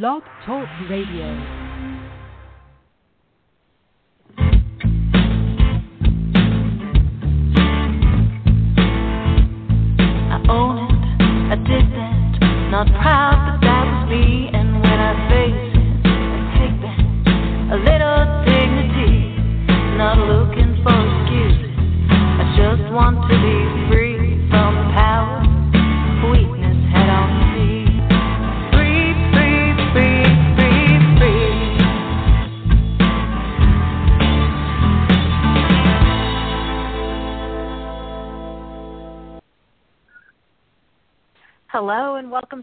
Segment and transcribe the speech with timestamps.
[0.00, 1.63] Blog Talk Radio.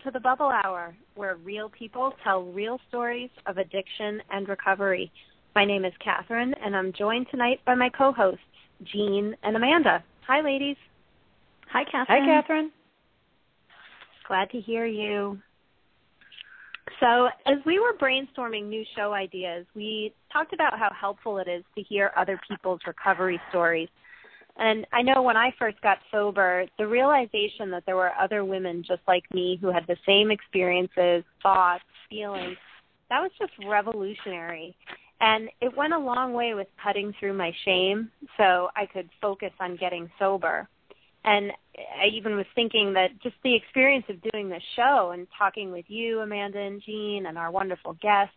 [0.04, 5.12] To the Bubble Hour, where real people tell real stories of addiction and recovery.
[5.54, 8.40] My name is Catherine, and I'm joined tonight by my co-hosts,
[8.84, 10.04] Jean and Amanda.
[10.28, 10.78] Hi, ladies.
[11.72, 12.24] Hi, Catherine.
[12.24, 12.72] Hi, Catherine.
[14.28, 15.38] Glad to hear you.
[17.00, 21.64] So, as we were brainstorming new show ideas, we talked about how helpful it is
[21.76, 23.90] to hear other people's recovery stories.
[24.64, 28.84] And I know when I first got sober, the realization that there were other women
[28.88, 32.58] just like me who had the same experiences, thoughts, feelings,
[33.10, 34.76] that was just revolutionary.
[35.20, 39.52] And it went a long way with cutting through my shame so I could focus
[39.60, 40.68] on getting sober.
[41.26, 41.52] And
[42.00, 45.86] I even was thinking that just the experience of doing this show and talking with
[45.88, 48.36] you, Amanda and Jean, and our wonderful guests,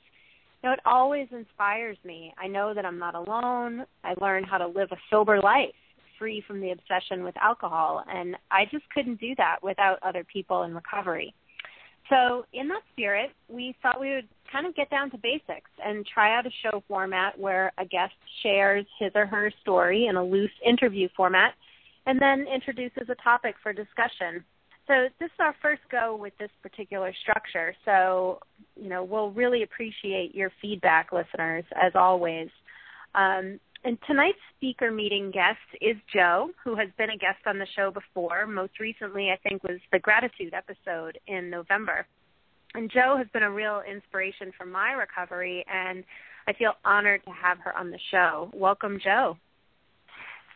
[0.63, 2.33] you know, it always inspires me.
[2.39, 3.85] I know that I'm not alone.
[4.03, 5.75] I learned how to live a sober life,
[6.19, 10.63] free from the obsession with alcohol, and I just couldn't do that without other people
[10.63, 11.35] in recovery.
[12.11, 16.07] So, in that spirit, we thought we would kind of get down to basics and
[16.07, 20.23] try out a show format where a guest shares his or her story in a
[20.23, 21.55] loose interview format
[22.07, 24.45] and then introduces a topic for discussion.
[24.87, 27.75] So this is our first go with this particular structure.
[27.87, 28.41] So,
[28.77, 32.49] you know, we'll really appreciate your feedback, listeners, as always.
[33.15, 37.67] Um, and tonight's speaker meeting guest is Jo, who has been a guest on the
[37.77, 38.47] show before.
[38.47, 42.07] Most recently, I think, was the gratitude episode in November.
[42.75, 46.03] And Jo has been a real inspiration for my recovery, and
[46.49, 48.51] I feel honored to have her on the show.
[48.55, 49.37] Welcome, Jo.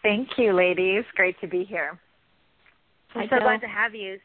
[0.02, 1.04] Thank you, ladies.
[1.14, 1.98] Great to be here.
[3.14, 3.44] I'm Hi, so Jo.
[3.44, 4.18] glad to have you.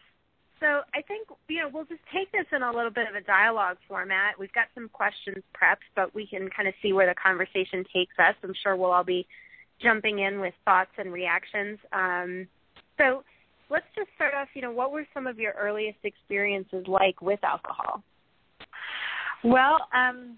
[0.63, 3.21] So I think you know we'll just take this in a little bit of a
[3.21, 4.39] dialogue format.
[4.39, 8.17] We've got some questions prepped, but we can kind of see where the conversation takes
[8.17, 8.33] us.
[8.41, 9.27] I'm sure we'll all be
[9.81, 11.79] jumping in with thoughts and reactions.
[11.91, 12.47] Um,
[12.97, 13.25] so
[13.69, 14.47] let's just start off.
[14.53, 18.01] You know, what were some of your earliest experiences like with alcohol?
[19.43, 20.37] Well, um,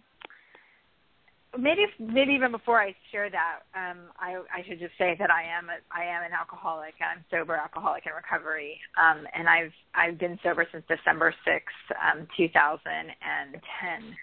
[1.57, 5.43] maybe maybe even before I share that, um, I, I should just say that I
[5.43, 6.93] am a, I am an alcoholic.
[7.01, 12.27] I'm sober alcoholic in recovery, um, and I've I've been sober since December sixth, um,
[12.37, 14.15] 2010.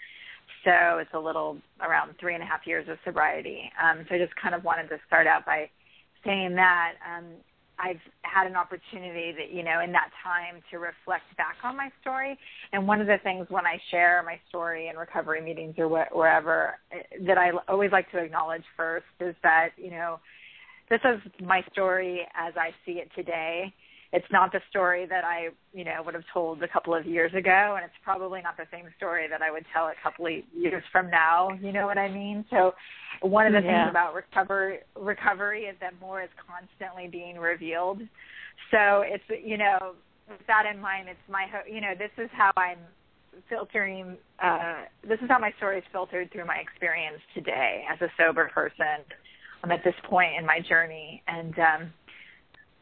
[0.64, 3.70] So it's a little around three and a half years of sobriety.
[3.82, 5.68] Um, so I just kind of wanted to start out by
[6.24, 7.24] saying that um,
[7.78, 11.90] I've had an opportunity that you know in that time to reflect back on my
[12.00, 12.38] story.
[12.72, 16.14] And one of the things when I share my story in recovery meetings or wh-
[16.14, 20.20] wherever eh, that I always like to acknowledge first is that you know
[20.90, 23.72] this is my story as I see it today.
[24.12, 27.32] It's not the story that I, you know, would have told a couple of years
[27.32, 30.32] ago, and it's probably not the same story that I would tell a couple of
[30.54, 31.50] years from now.
[31.62, 32.44] You know what I mean?
[32.50, 32.74] So,
[33.22, 33.84] one of the Yeah.
[33.84, 38.02] things about recover recovery is that more is constantly being revealed.
[38.70, 39.94] So it's, you know,
[40.28, 42.78] with that in mind, it's my, you know, this is how I'm
[43.48, 44.16] filtering.
[44.38, 48.48] Uh, this is how my story is filtered through my experience today as a sober
[48.48, 49.04] person.
[49.62, 51.92] I'm at this point in my journey, and um,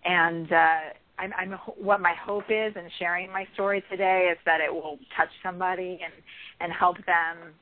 [0.05, 0.81] and uh,
[1.20, 4.98] I'm, I'm what my hope is in sharing my story today is that it will
[5.16, 6.12] touch somebody and
[6.60, 7.53] and help them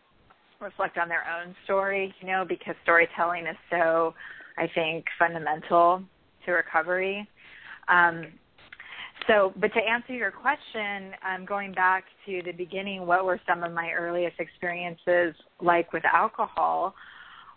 [0.61, 2.15] reflect on their own story.
[2.21, 4.15] You know, because storytelling is so,
[4.57, 6.03] I think, fundamental
[6.47, 7.29] to recovery.
[7.89, 8.27] Um,
[9.27, 13.65] so, but to answer your question, um, going back to the beginning, what were some
[13.65, 16.95] of my earliest experiences like with alcohol?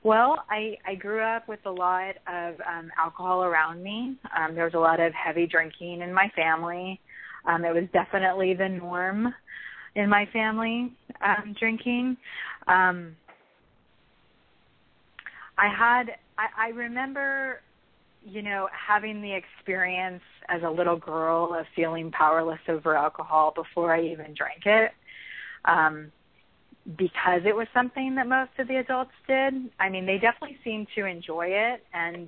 [0.03, 4.15] Well, I, I grew up with a lot of um, alcohol around me.
[4.35, 6.99] Um, there was a lot of heavy drinking in my family.
[7.45, 9.33] Um, it was definitely the norm
[9.95, 10.91] in my family,
[11.23, 12.17] um, drinking.
[12.67, 13.15] Um,
[15.57, 17.61] I had, I, I remember,
[18.25, 23.93] you know, having the experience as a little girl of feeling powerless over alcohol before
[23.93, 24.91] I even drank it.
[25.65, 26.11] Um,
[26.97, 29.53] because it was something that most of the adults did.
[29.79, 31.83] I mean, they definitely seemed to enjoy it.
[31.93, 32.27] And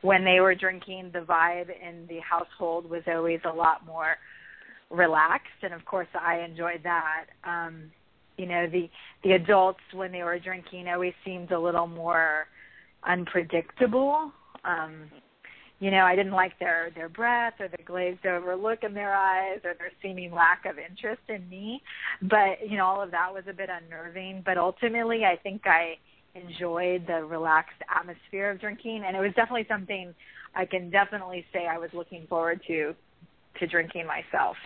[0.00, 4.16] when they were drinking, the vibe in the household was always a lot more
[4.90, 5.62] relaxed.
[5.62, 7.26] And of course, I enjoyed that.
[7.44, 7.90] Um,
[8.36, 8.88] you know the
[9.22, 12.46] the adults when they were drinking always seemed a little more
[13.06, 14.32] unpredictable.
[14.64, 15.10] Um,
[15.82, 19.12] you know, I didn't like their their breath or the glazed over look in their
[19.12, 21.82] eyes or their seeming lack of interest in me.
[22.22, 24.42] But you know, all of that was a bit unnerving.
[24.46, 25.96] But ultimately, I think I
[26.36, 30.14] enjoyed the relaxed atmosphere of drinking, and it was definitely something
[30.54, 32.94] I can definitely say I was looking forward to
[33.58, 34.56] to drinking myself.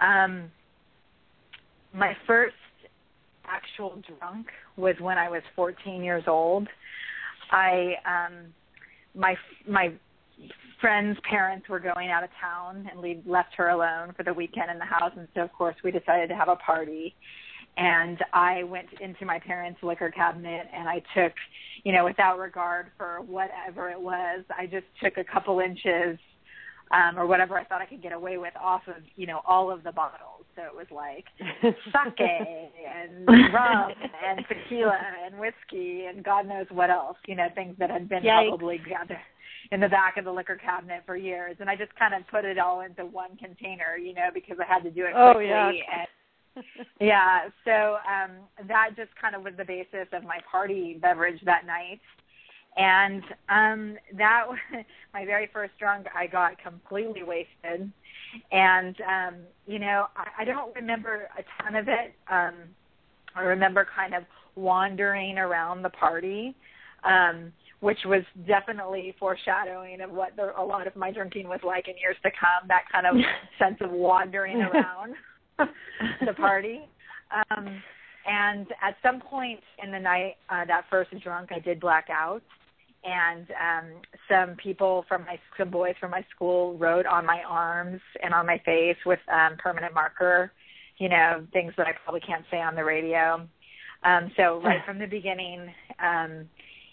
[0.00, 0.50] Um,
[1.92, 2.54] my first
[3.44, 4.46] actual drunk
[4.78, 6.68] was when I was 14 years old.
[7.50, 8.54] I um
[9.14, 9.36] my
[9.68, 9.92] my
[10.80, 14.70] friend's parents were going out of town and we left her alone for the weekend
[14.70, 17.14] in the house and so of course we decided to have a party.
[17.78, 21.32] And I went into my parents' liquor cabinet and I took,
[21.84, 26.18] you know, without regard for whatever it was, I just took a couple inches
[26.92, 29.70] um or whatever I thought I could get away with off of, you know, all
[29.70, 30.44] of the bottles.
[30.54, 33.90] So it was like sake and rum
[34.26, 38.22] and tequila and whiskey and God knows what else, you know, things that had been
[38.22, 38.48] Yikes.
[38.48, 39.18] probably gathered
[39.72, 42.44] in the back of the liquor cabinet for years and I just kind of put
[42.44, 45.48] it all into one container, you know, because I had to do it Oh, quickly
[45.48, 45.68] yeah.
[45.70, 46.06] and
[47.00, 48.30] yeah, so um
[48.68, 52.00] that just kind of was the basis of my party beverage that night.
[52.76, 54.58] And um that was
[55.14, 57.90] my very first drunk I got completely wasted.
[58.52, 59.34] And um,
[59.66, 62.14] you know, I, I don't remember a ton of it.
[62.30, 62.54] Um
[63.34, 64.24] I remember kind of
[64.54, 66.54] wandering around the party.
[67.04, 71.88] Um which was definitely foreshadowing of what the, a lot of my drinking was like
[71.88, 72.66] in years to come.
[72.68, 73.14] That kind of
[73.58, 75.14] sense of wandering around
[75.58, 76.80] the party.
[77.30, 77.82] Um,
[78.26, 82.42] and at some point in the night, uh, that first drunk, I did black out,
[83.06, 83.86] and um,
[84.28, 88.46] some people from my some boys from my school wrote on my arms and on
[88.46, 90.52] my face with um, permanent marker,
[90.98, 93.46] you know, things that I probably can't say on the radio.
[94.02, 95.72] Um, so right from the beginning,
[96.02, 96.48] um,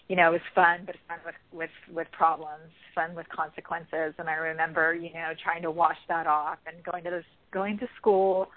[0.08, 4.14] you know, it was fun, but fun with with with problems, fun with consequences.
[4.18, 7.78] And I remember, you know, trying to wash that off and going to this going
[7.78, 8.48] to school,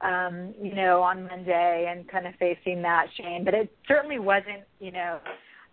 [0.00, 3.44] um, you know, on Monday and kind of facing that shame.
[3.44, 5.18] But it certainly wasn't, you know,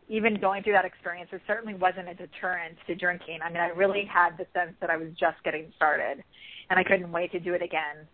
[0.10, 3.40] even going through that experience, it certainly wasn't a deterrent to drinking.
[3.44, 6.24] I mean, I really had the sense that I was just getting started,
[6.70, 8.08] and I couldn't wait to do it again.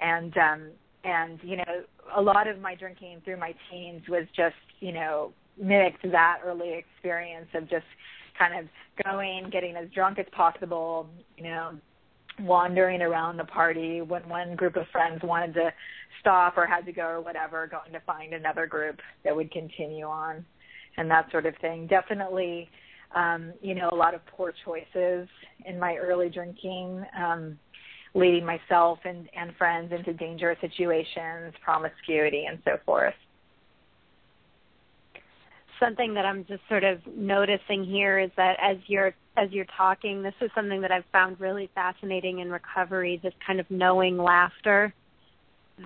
[0.00, 0.68] And um,
[1.04, 1.82] and you know,
[2.14, 6.74] a lot of my drinking through my teens was just, you know, mimicked that early
[6.74, 7.86] experience of just
[8.38, 8.66] kind of
[9.04, 11.72] going, getting as drunk as possible, you know,
[12.40, 15.72] wandering around the party when one group of friends wanted to
[16.20, 20.04] stop or had to go or whatever, going to find another group that would continue
[20.04, 20.44] on
[20.98, 21.86] and that sort of thing.
[21.86, 22.68] Definitely,
[23.14, 25.28] um, you know, a lot of poor choices
[25.64, 27.58] in my early drinking, um,
[28.14, 33.14] leading myself and, and friends into dangerous situations, promiscuity, and so forth.
[35.80, 40.22] something that I'm just sort of noticing here is that as you're as you're talking,
[40.22, 44.92] this is something that I've found really fascinating in recovery, this kind of knowing laughter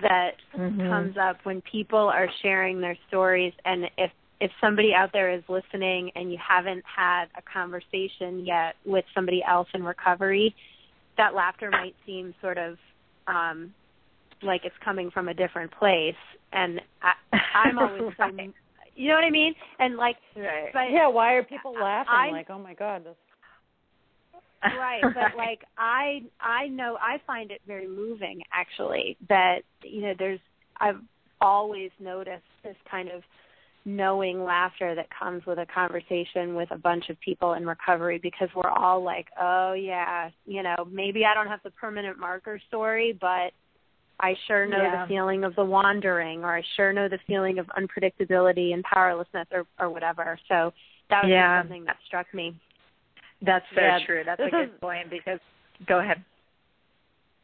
[0.01, 0.89] that Mhm.
[0.89, 4.11] comes up when people are sharing their stories and if
[4.43, 9.41] if somebody out there is listening and you haven't had a conversation yet with somebody
[9.47, 10.53] else in recovery,
[11.15, 12.75] that laughter might seem sort of
[13.27, 13.73] um
[14.41, 17.13] like it's coming from a different place and I
[17.55, 18.53] I'm always so Right.
[18.95, 19.55] you know what I mean?
[19.79, 20.71] And like, Right.
[20.73, 22.13] but yeah, why are people laughing?
[22.13, 23.15] I- like, oh my god, this
[24.77, 30.13] right, but like I I know I find it very moving actually that you know
[30.19, 30.39] there's
[30.81, 31.01] I've
[31.39, 33.21] always noticed this kind of
[33.85, 38.49] knowing laughter that comes with a conversation with a bunch of people in recovery because
[38.55, 43.17] we're all like, oh yeah, you know, maybe I don't have the permanent marker story,
[43.19, 43.51] but
[44.19, 45.01] I sure know Yeah.
[45.03, 49.47] the feeling of the wandering, or I sure know the feeling of unpredictability and powerlessness,
[49.51, 50.39] or or whatever.
[50.47, 50.73] So
[51.09, 51.61] that was Yeah.
[51.61, 52.55] something that struck me.
[53.41, 54.23] That's so Yeah, true.
[54.23, 55.39] That's a good point because
[55.87, 56.23] go ahead.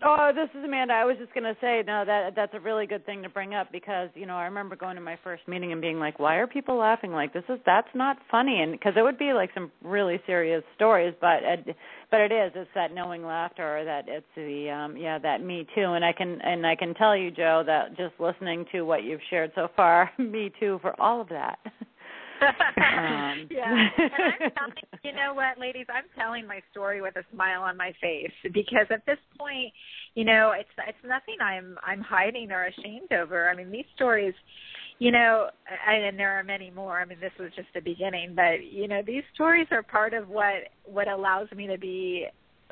[0.01, 0.93] Oh, this is Amanda.
[0.93, 3.69] I was just gonna say, no, that that's a really good thing to bring up
[3.69, 6.47] because you know I remember going to my first meeting and being like, why are
[6.47, 7.11] people laughing?
[7.11, 10.63] Like this is that's not funny, and because it would be like some really serious
[10.75, 11.75] stories, but it,
[12.11, 12.53] but it is.
[12.55, 16.13] It's that knowing laughter, or that it's the um yeah that me too, and I
[16.13, 19.67] can and I can tell you, Jo, that just listening to what you've shared so
[19.75, 21.59] far, me too for all of that.
[22.41, 23.88] Um, yeah.
[23.98, 27.77] And I'm telling, you know what, ladies, I'm telling my story with a smile on
[27.77, 29.74] my face because at this point,
[30.15, 33.50] you know, it's it's nothing I'm I'm hiding or ashamed over.
[33.50, 34.34] I mean, these stories,
[35.00, 35.50] you know,
[35.88, 37.00] and, and there are many more.
[37.00, 40.29] I mean, this was just the beginning, but you know, these stories are part of
[40.29, 42.27] what what allows me to be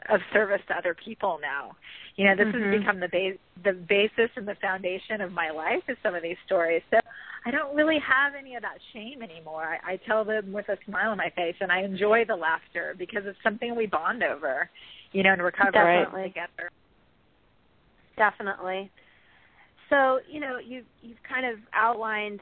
[0.10, 1.76] of service to other people now.
[2.16, 2.72] You know, this mm-hmm.
[2.72, 6.24] has become the base the basis and the foundation of my life is some of
[6.24, 6.82] these stories.
[6.92, 7.00] So
[7.48, 9.63] I don't really have any of that shame anymore.
[9.63, 12.94] I, I tell them with a smile on my face and I enjoy the laughter
[13.00, 14.70] because it's something we bond over,
[15.13, 16.24] you know, and recover Definitely.
[16.24, 16.70] together.
[18.18, 18.92] Definitely.
[19.89, 22.42] So, you know, you've you've kind of outlined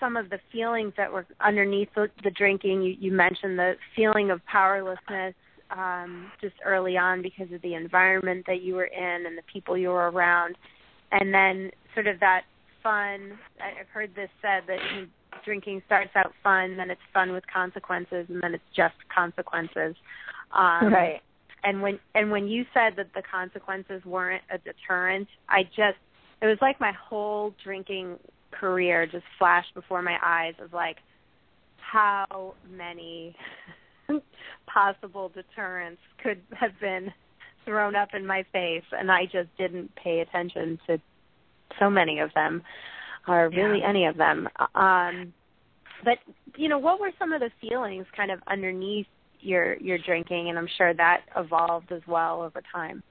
[0.00, 2.80] some of the feelings that were underneath the, the drinking.
[2.80, 5.34] You, you mentioned the feeling of powerlessness
[5.70, 9.76] um, just early on because of the environment that you were in and the people
[9.76, 10.56] you were around,
[11.12, 12.44] and then sort of that
[12.82, 13.38] fun.
[13.60, 14.78] I've heard this said that
[15.44, 19.94] drinking starts out fun, then it's fun with consequences, and then it's just consequences.
[20.52, 21.20] Um, right.
[21.64, 25.98] And when and when you said that the consequences weren't a deterrent, I just
[26.40, 28.18] it was like my whole drinking
[28.50, 30.98] career just flashed before my eyes of like
[31.78, 33.34] how many
[34.66, 37.12] possible deterrents could have been
[37.64, 40.98] thrown up in my face and I just didn't pay attention to
[41.78, 42.62] so many of them
[43.26, 43.88] or really yeah.
[43.88, 45.32] any of them um
[46.04, 46.18] but
[46.56, 49.06] you know what were some of the feelings kind of underneath
[49.40, 53.02] your your drinking and I'm sure that evolved as well over time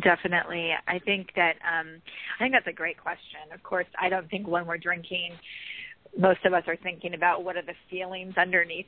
[0.00, 0.70] Definitely.
[0.88, 2.00] I think that um
[2.38, 3.40] I think that's a great question.
[3.52, 5.32] Of course, I don't think when we're drinking
[6.16, 8.86] most of us are thinking about what are the feelings underneath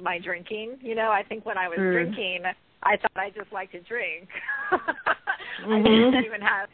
[0.00, 0.78] my drinking.
[0.80, 1.92] You know, I think when I was mm.
[1.92, 2.42] drinking,
[2.82, 4.28] I thought I just liked to drink.
[4.70, 5.72] mm-hmm.
[5.72, 6.68] I didn't even have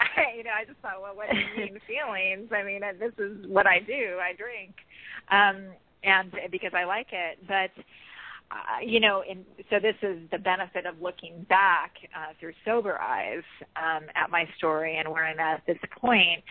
[0.00, 2.50] I, you know, I just thought, well, what do you mean feelings?
[2.52, 4.18] I mean, this is what I do.
[4.20, 4.74] I drink,
[5.30, 7.38] um, and because I like it.
[7.46, 7.70] But
[8.50, 13.00] uh, you know, and so this is the benefit of looking back uh, through sober
[13.00, 13.44] eyes
[13.76, 16.42] um, at my story and where I'm at at this point.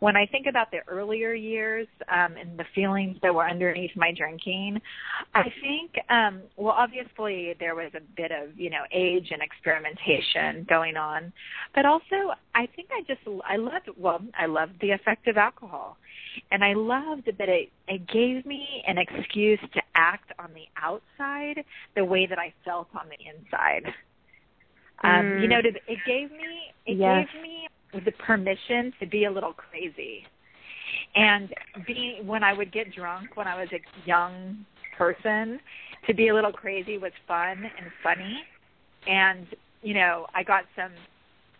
[0.00, 4.12] When I think about the earlier years um, and the feelings that were underneath my
[4.12, 4.82] drinking,
[5.34, 10.66] I think, um, well, obviously there was a bit of, you know, age and experimentation
[10.68, 11.32] going on,
[11.74, 15.96] but also I think I just, I loved, well, I loved the effect of alcohol.
[16.50, 21.64] And I loved that it, it gave me an excuse to act on the outside
[21.94, 23.92] the way that I felt on the inside.
[25.02, 25.42] Um, mm.
[25.42, 27.26] You know, it gave me it yes.
[27.32, 27.68] gave me
[28.04, 30.24] the permission to be a little crazy.
[31.14, 31.52] And
[31.86, 34.64] being when I would get drunk when I was a young
[34.96, 35.60] person,
[36.06, 38.42] to be a little crazy was fun and funny.
[39.06, 39.46] And
[39.82, 40.92] you know, I got some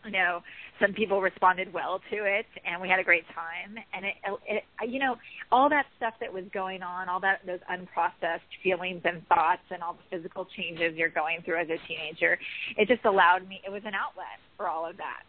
[0.06, 0.40] you know
[0.80, 3.76] some people responded well to it and we had a great time.
[3.94, 4.14] And it,
[4.46, 5.16] it you know
[5.50, 9.82] all that stuff that was going on all that those unprocessed feelings and thoughts and
[9.82, 12.38] all the physical changes you're going through as a teenager
[12.76, 15.22] it just allowed me it was an outlet for all of that.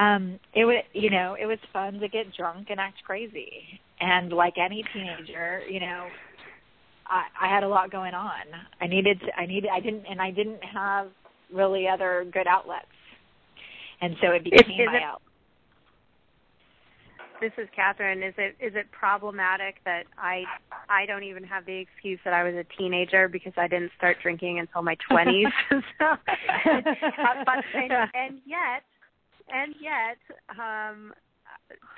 [0.00, 3.80] Um it was you know it was fun to get drunk and act crazy.
[4.00, 6.06] And like any teenager you know
[7.06, 8.42] i i had a lot going on.
[8.80, 11.08] I needed to, i needed i didn't and i didn't have
[11.52, 12.86] really other good outlets
[14.00, 15.22] and so it became is, is my it, out.
[17.40, 18.22] This is Catherine.
[18.22, 20.44] Is it is it problematic that I
[20.88, 24.16] I don't even have the excuse that I was a teenager because I didn't start
[24.22, 25.46] drinking until my twenties?
[25.70, 25.80] so,
[26.24, 28.84] but, and, and yet,
[29.52, 30.18] and yet,
[30.50, 31.12] um,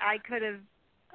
[0.01, 0.59] I could have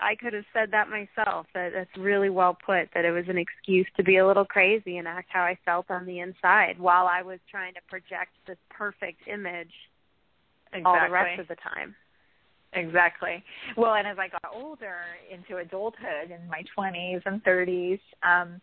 [0.01, 1.47] I could have said that myself.
[1.55, 2.89] That that's really well put.
[2.95, 5.91] That it was an excuse to be a little crazy and act how I felt
[5.91, 9.73] on the inside while I was trying to project this perfect image
[10.75, 11.01] exactly.
[11.01, 11.95] all the rest of the time.
[12.75, 13.43] Exactly.
[13.77, 14.97] Well, and as I got older
[15.31, 18.61] into adulthood in my 20s and 30s, um,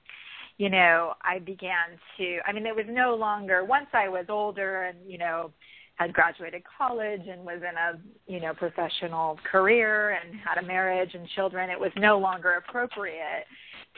[0.58, 4.84] you know, I began to, I mean, it was no longer, once I was older
[4.84, 5.52] and, you know,
[5.96, 8.00] had graduated college and was in a,
[8.32, 13.46] you know, professional career and had a marriage and children, it was no longer appropriate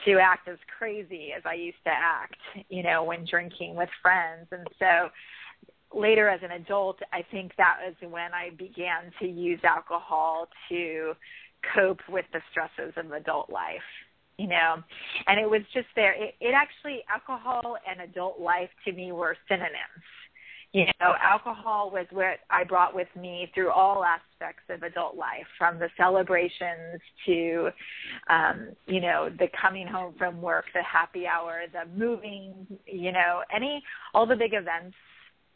[0.04, 2.36] to act as crazy as I used to act,
[2.68, 4.46] you know, when drinking with friends.
[4.50, 5.08] And so
[5.96, 11.14] later as an adult, I think that was when I began to use alcohol to
[11.74, 13.80] cope with the stresses of adult life.
[14.36, 14.82] You know,
[15.28, 16.12] and it was just there.
[16.12, 19.70] It, it actually, alcohol and adult life to me were synonyms.
[20.72, 25.46] You know, alcohol was what I brought with me through all aspects of adult life,
[25.56, 27.68] from the celebrations to,
[28.28, 33.42] um, you know, the coming home from work, the happy hour, the moving, you know,
[33.54, 33.84] any,
[34.14, 34.96] all the big events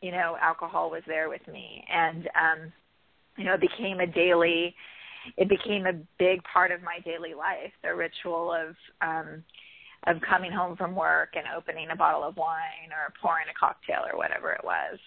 [0.00, 2.72] you know, alcohol was there with me, and um,
[3.36, 4.74] you know, it became a daily.
[5.36, 7.72] It became a big part of my daily life.
[7.82, 9.42] The ritual of um,
[10.06, 14.02] of coming home from work and opening a bottle of wine or pouring a cocktail
[14.10, 14.98] or whatever it was.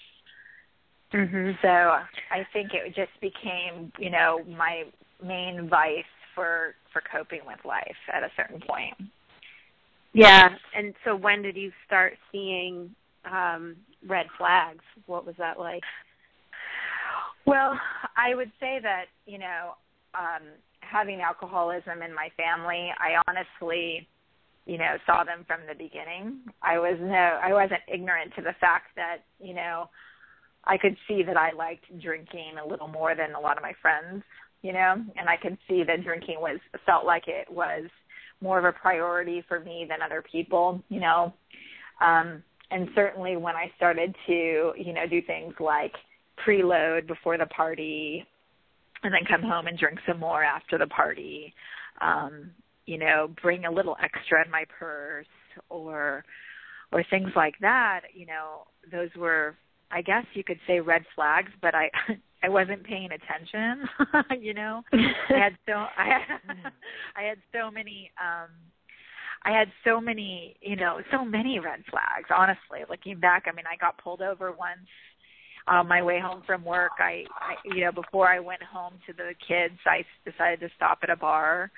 [1.14, 1.52] Mm-hmm.
[1.62, 4.84] So I think it just became, you know, my
[5.24, 6.04] main vice
[6.36, 8.96] for for coping with life at a certain point.
[10.14, 12.94] Yeah, and so when did you start seeing
[13.26, 13.76] um
[14.08, 14.84] red flags.
[15.06, 15.84] What was that like?
[17.46, 17.80] Well,
[18.18, 19.72] I would say that, you know,
[20.14, 20.44] um
[20.82, 24.08] having alcoholism in my family, I honestly,
[24.66, 26.40] you know, saw them from the beginning.
[26.62, 29.90] I was no I wasn't ignorant to the fact that, you know,
[30.66, 33.74] I could see that I liked drinking a little more than a lot of my
[33.82, 34.24] friends,
[34.62, 37.86] you know, and I could see that drinking was felt like it was
[38.42, 41.34] more of a priority for me than other people, you know.
[42.02, 45.94] Um and certainly when I started to, you know, do things like
[46.46, 48.26] preload before the party
[49.04, 51.54] and then come home and drink some more after the party,
[52.02, 52.52] um,
[52.86, 55.26] you know, bring a little extra in my purse
[55.70, 56.24] or
[56.94, 59.56] or things like that, you know, those were
[59.92, 61.90] I guess you could say red flags, but I
[62.44, 63.88] I wasn't paying attention,
[64.42, 64.82] you know.
[64.94, 66.40] I had so I had,
[67.16, 68.50] I had so many um
[69.44, 72.30] I had so many, you know, so many red flags.
[72.36, 74.88] Honestly, looking back, I mean, I got pulled over once
[75.68, 76.92] on my way home from work.
[77.00, 81.00] I, I, you know, before I went home to the kids, I decided to stop
[81.04, 81.72] at a bar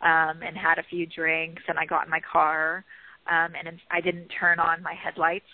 [0.00, 2.84] um, and had a few drinks, and I got in my car,
[3.30, 5.44] um, and I didn't turn on my headlights.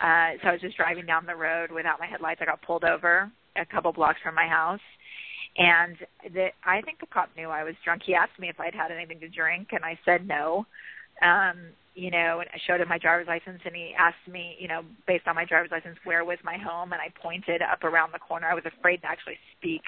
[0.00, 2.40] Uh, so I was just driving down the road without my headlights.
[2.40, 4.80] I got pulled over a couple blocks from my house
[5.56, 5.96] and
[6.32, 8.02] the I think the cop knew I was drunk.
[8.04, 10.66] He asked me if I'd had anything to drink, and I said no
[11.22, 14.68] um, you know, and I showed him my driver's license and he asked me, you
[14.68, 18.12] know, based on my driver's license, where was my home and I pointed up around
[18.14, 18.46] the corner.
[18.46, 19.82] I was afraid to actually speak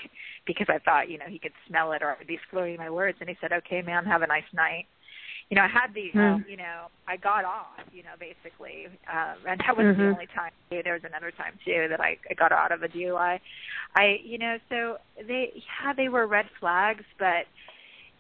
[0.45, 2.91] because I thought, you know, he could smell it or I would be slurring my
[2.91, 4.87] words and he said, Okay, ma'am, have a nice night.
[5.51, 6.45] You know, I had the mm.
[6.49, 8.87] you know, I got off, you know, basically.
[9.07, 10.03] Um and that wasn't mm-hmm.
[10.03, 12.89] the only time there was another time too that I, I got out of a
[12.89, 13.39] DUI.
[13.95, 17.47] I you know, so they yeah, they were red flags, but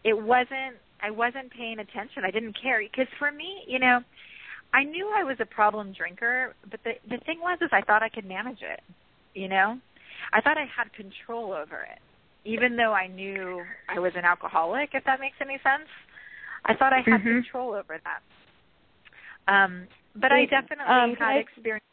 [0.04, 2.24] it wasn't I wasn't paying attention.
[2.24, 4.00] I didn't care because for me, you know,
[4.72, 8.02] I knew I was a problem drinker, but the the thing was is I thought
[8.02, 8.80] I could manage it.
[9.34, 9.78] You know,
[10.32, 12.00] I thought I had control over it,
[12.44, 14.90] even though I knew I was an alcoholic.
[14.92, 15.88] If that makes any sense,
[16.64, 17.42] I thought I had mm-hmm.
[17.42, 18.22] control over that.
[19.52, 21.38] Um, but I definitely um, had I...
[21.38, 21.84] experience.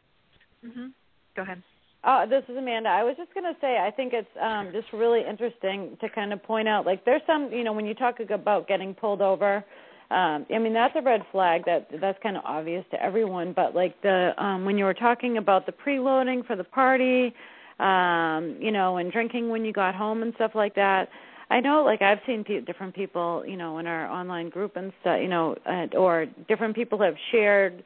[0.66, 0.88] Mm-hmm.
[1.36, 1.64] Go ahead.
[2.04, 2.90] Oh, this is Amanda.
[2.90, 6.32] I was just going to say, I think it's um, just really interesting to kind
[6.32, 9.66] of point out, like, there's some, you know, when you talk about getting pulled over,
[10.10, 11.66] um, I mean, that's a red flag.
[11.66, 13.52] That that's kind of obvious to everyone.
[13.54, 17.34] But like the um, when you were talking about the preloading for the party,
[17.80, 21.10] um, you know, and drinking when you got home and stuff like that.
[21.50, 24.94] I know, like I've seen pe- different people, you know, in our online group and
[25.02, 27.84] stuff, you know, uh, or different people have shared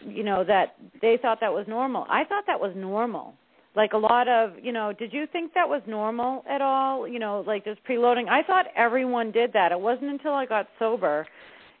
[0.00, 2.06] you know that they thought that was normal.
[2.08, 3.34] I thought that was normal.
[3.76, 7.06] Like a lot of you know did you think that was normal at all?
[7.06, 8.28] You know like just preloading.
[8.28, 9.72] I thought everyone did that.
[9.72, 11.26] It wasn't until i got sober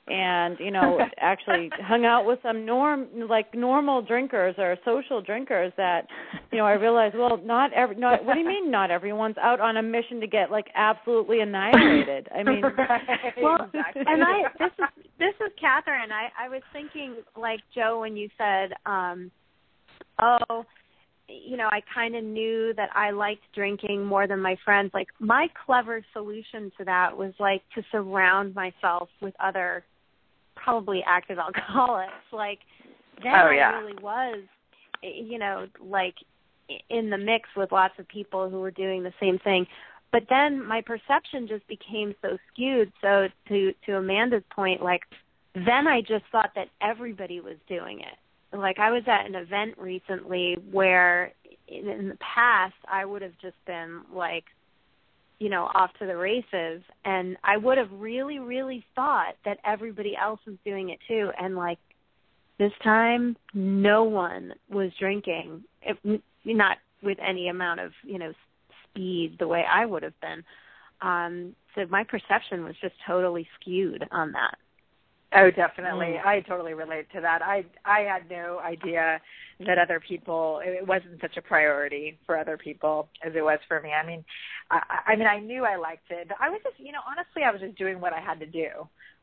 [0.08, 5.72] and you know actually hung out with some norm like normal drinkers or social drinkers
[5.76, 6.06] that
[6.50, 9.60] you know i realized well not every not what do you mean not everyone's out
[9.60, 12.28] on a mission to get like absolutely annihilated?
[12.34, 12.62] I mean
[13.42, 16.10] well and i this is this is catherine.
[16.12, 19.30] I i was thinking like jo when you said um
[20.20, 20.64] oh
[21.30, 24.90] you know, I kind of knew that I liked drinking more than my friends.
[24.92, 29.84] Like my clever solution to that was like to surround myself with other
[30.56, 32.12] probably active alcoholics.
[32.32, 32.58] Like
[33.22, 33.70] then oh, yeah.
[33.74, 34.42] I really was,
[35.02, 36.14] you know, like
[36.88, 39.66] in the mix with lots of people who were doing the same thing.
[40.12, 42.92] But then my perception just became so skewed.
[43.00, 45.02] So to to Amanda's point, like
[45.54, 48.18] then I just thought that everybody was doing it
[48.52, 51.32] like I was at an event recently where
[51.68, 54.44] in, in the past I would have just been like
[55.38, 56.82] you know off to the races.
[57.04, 61.30] And I would have really really thought that everybody else was doing it too.
[61.40, 61.78] And like
[62.58, 65.96] this time no one was drinking if
[66.44, 68.32] not with any amount of you know
[68.88, 70.44] speed the way I would have been.
[71.00, 74.56] Um so my perception was just totally skewed on that
[75.32, 76.18] Oh, definitely.
[76.18, 76.26] Mm.
[76.26, 77.40] I totally relate to that.
[77.42, 79.20] I I had no idea
[79.66, 83.80] that other people it wasn't such a priority for other people as it was for
[83.80, 83.90] me.
[83.90, 84.24] I mean,
[84.70, 87.42] I, I mean, I knew I liked it, but I was just, you know, honestly,
[87.44, 88.68] I was just doing what I had to do.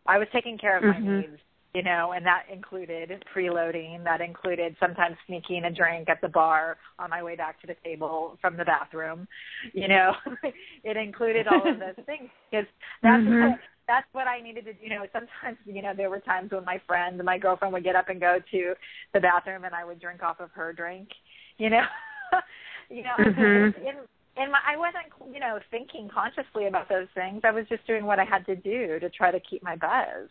[0.06, 1.06] I was taking care of mm-hmm.
[1.06, 1.42] my needs,
[1.74, 4.04] you know, and that included preloading.
[4.06, 7.76] That included sometimes sneaking a drink at the bar on my way back to the
[7.84, 9.28] table from the bathroom.
[9.74, 10.14] You know,
[10.86, 12.68] it included all of those things because
[13.04, 13.24] that's.
[13.24, 13.50] Mm-hmm.
[13.50, 14.80] What, that's what I needed to do.
[14.82, 17.96] You know, sometimes, you know, there were times when my friend, my girlfriend would get
[17.96, 18.74] up and go to
[19.14, 21.10] the bathroom and I would drink off of her drink,
[21.58, 21.84] you know.
[22.90, 23.80] you know, mm-hmm.
[23.80, 23.96] in
[24.38, 27.42] in my I wasn't, you know, thinking consciously about those things.
[27.44, 30.30] I was just doing what I had to do to try to keep my buzz.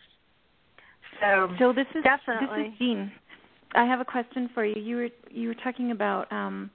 [1.21, 3.13] So So this is definitely this is Jean.
[3.75, 4.81] I have a question for you.
[4.81, 6.71] You were you were talking about um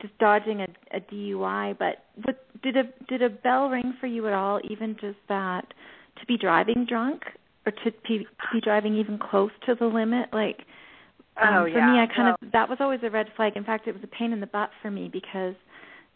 [0.00, 4.26] just dodging a, a DUI, but what, did a did a bell ring for you
[4.26, 4.60] at all?
[4.68, 5.72] Even just that
[6.20, 7.22] to be driving drunk
[7.66, 10.58] or to be, be driving even close to the limit, like.
[11.40, 11.92] Um, oh, for yeah.
[11.92, 13.56] me, I kind of that was always a red flag.
[13.56, 15.54] In fact, it was a pain in the butt for me because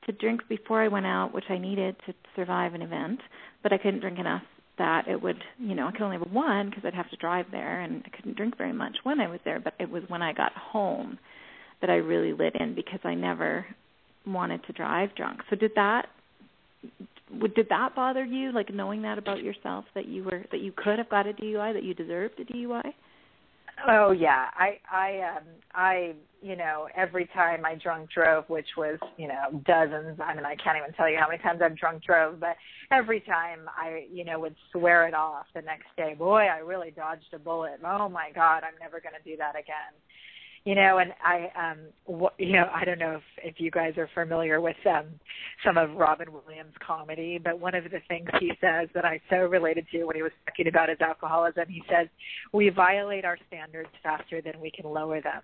[0.05, 3.21] to drink before I went out, which I needed to survive an event,
[3.63, 4.43] but I couldn't drink enough
[4.79, 7.47] that it would, you know, I could only have one because I'd have to drive
[7.51, 9.59] there, and I couldn't drink very much when I was there.
[9.59, 11.19] But it was when I got home
[11.81, 13.67] that I really lit in because I never
[14.27, 15.41] wanted to drive drunk.
[15.49, 16.09] So did that
[17.55, 20.99] did that bother you like knowing that about yourself that you were that you could
[20.99, 22.93] have got a DUI that you deserved a DUI?
[23.87, 28.99] Oh yeah, I I um I you know every time I drunk drove, which was
[29.17, 30.19] you know dozens.
[30.21, 32.57] I mean I can't even tell you how many times I've drunk drove, but
[32.91, 36.15] every time I you know would swear it off the next day.
[36.15, 37.81] Boy, I really dodged a bullet.
[37.85, 39.93] Oh my God, I'm never going to do that again
[40.67, 41.79] you know and i um
[42.21, 43.23] wh- you know i don't know if
[43.55, 45.07] if you guys are familiar with um
[45.65, 49.37] some of robin williams comedy but one of the things he says that i so
[49.37, 52.09] related to when he was talking about his alcoholism he says
[52.53, 55.41] we violate our standards faster than we can lower them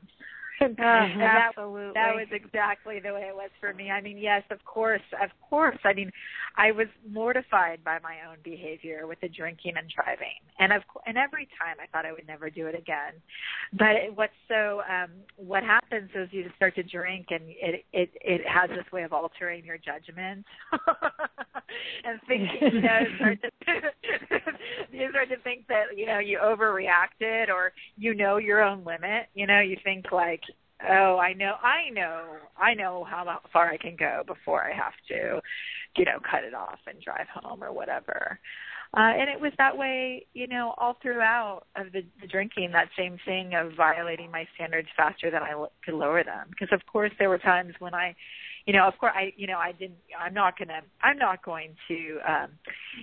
[0.67, 1.93] and, uh, that, Absolutely.
[1.95, 3.91] That was exactly the way it was for me.
[3.91, 5.79] I mean, yes, of course, of course.
[5.85, 6.11] I mean,
[6.57, 11.17] I was mortified by my own behavior with the drinking and driving, and of and
[11.17, 13.15] every time I thought I would never do it again.
[13.73, 18.11] But it, what's so um what happens is you start to drink, and it it
[18.21, 20.45] it has this way of altering your judgment
[22.05, 23.51] and thinking, you know, start to,
[24.91, 29.27] you start to think that you know you overreacted or you know your own limit.
[29.35, 30.43] You know, you think like
[30.91, 32.25] oh i know i know
[32.57, 35.41] i know how far i can go before i have to
[35.97, 38.39] you know cut it off and drive home or whatever.
[38.95, 42.89] Uh and it was that way you know all throughout of the, the drinking that
[42.97, 45.53] same thing of violating my standards faster than i
[45.85, 46.49] could lower them.
[46.51, 48.15] Because of course there were times when i
[48.67, 51.45] you know of course i you know i didn't i'm not going to i'm not
[51.45, 52.49] going to um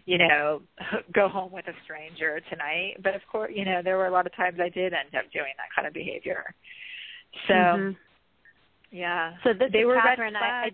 [0.05, 0.61] you know
[1.13, 2.95] go home with a stranger tonight.
[3.03, 5.31] But of course you know there were a lot of times i did end up
[5.31, 6.53] doing that kind of behavior
[7.47, 7.91] so, mm-hmm.
[8.95, 9.33] yeah.
[9.43, 10.33] So this they is were Catherine.
[10.33, 10.69] red I, I,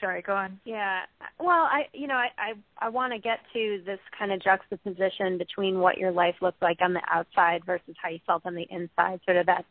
[0.00, 0.58] sorry, go on.
[0.64, 1.00] Yeah.
[1.38, 5.38] Well, I you know I I, I want to get to this kind of juxtaposition
[5.38, 8.66] between what your life looked like on the outside versus how you felt on the
[8.70, 9.20] inside.
[9.24, 9.64] Sort of that,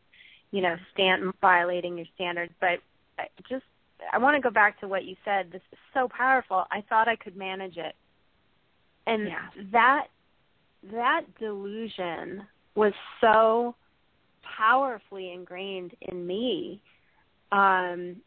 [0.51, 2.53] you know, stand violating your standards.
[2.59, 2.79] But
[3.19, 3.65] I just
[4.11, 5.51] I want to go back to what you said.
[5.51, 6.65] This is so powerful.
[6.71, 7.95] I thought I could manage it,
[9.07, 9.63] and yeah.
[9.71, 10.07] that
[10.91, 13.75] that delusion was so
[14.57, 16.81] powerfully ingrained in me
[17.51, 18.17] um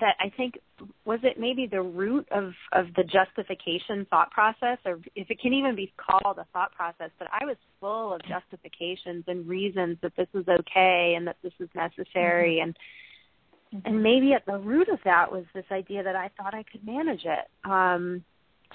[0.00, 0.58] that I think
[1.04, 4.78] was it maybe the root of of the justification thought process?
[4.84, 8.20] Or if it can even be called a thought process but I was full of
[8.22, 12.56] justifications and reasons that this was okay and that this was necessary.
[12.56, 12.68] Mm-hmm.
[12.68, 16.64] and and maybe at the root of that was this idea that I thought I
[16.70, 17.46] could manage it.
[17.64, 18.24] Um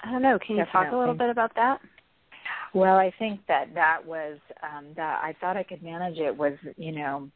[0.02, 0.38] I don't know.
[0.44, 0.86] Can you Definitely.
[0.86, 1.80] talk a little bit about that
[2.74, 6.54] well, I think that that was um that I thought I could manage it was,
[6.76, 7.28] you know,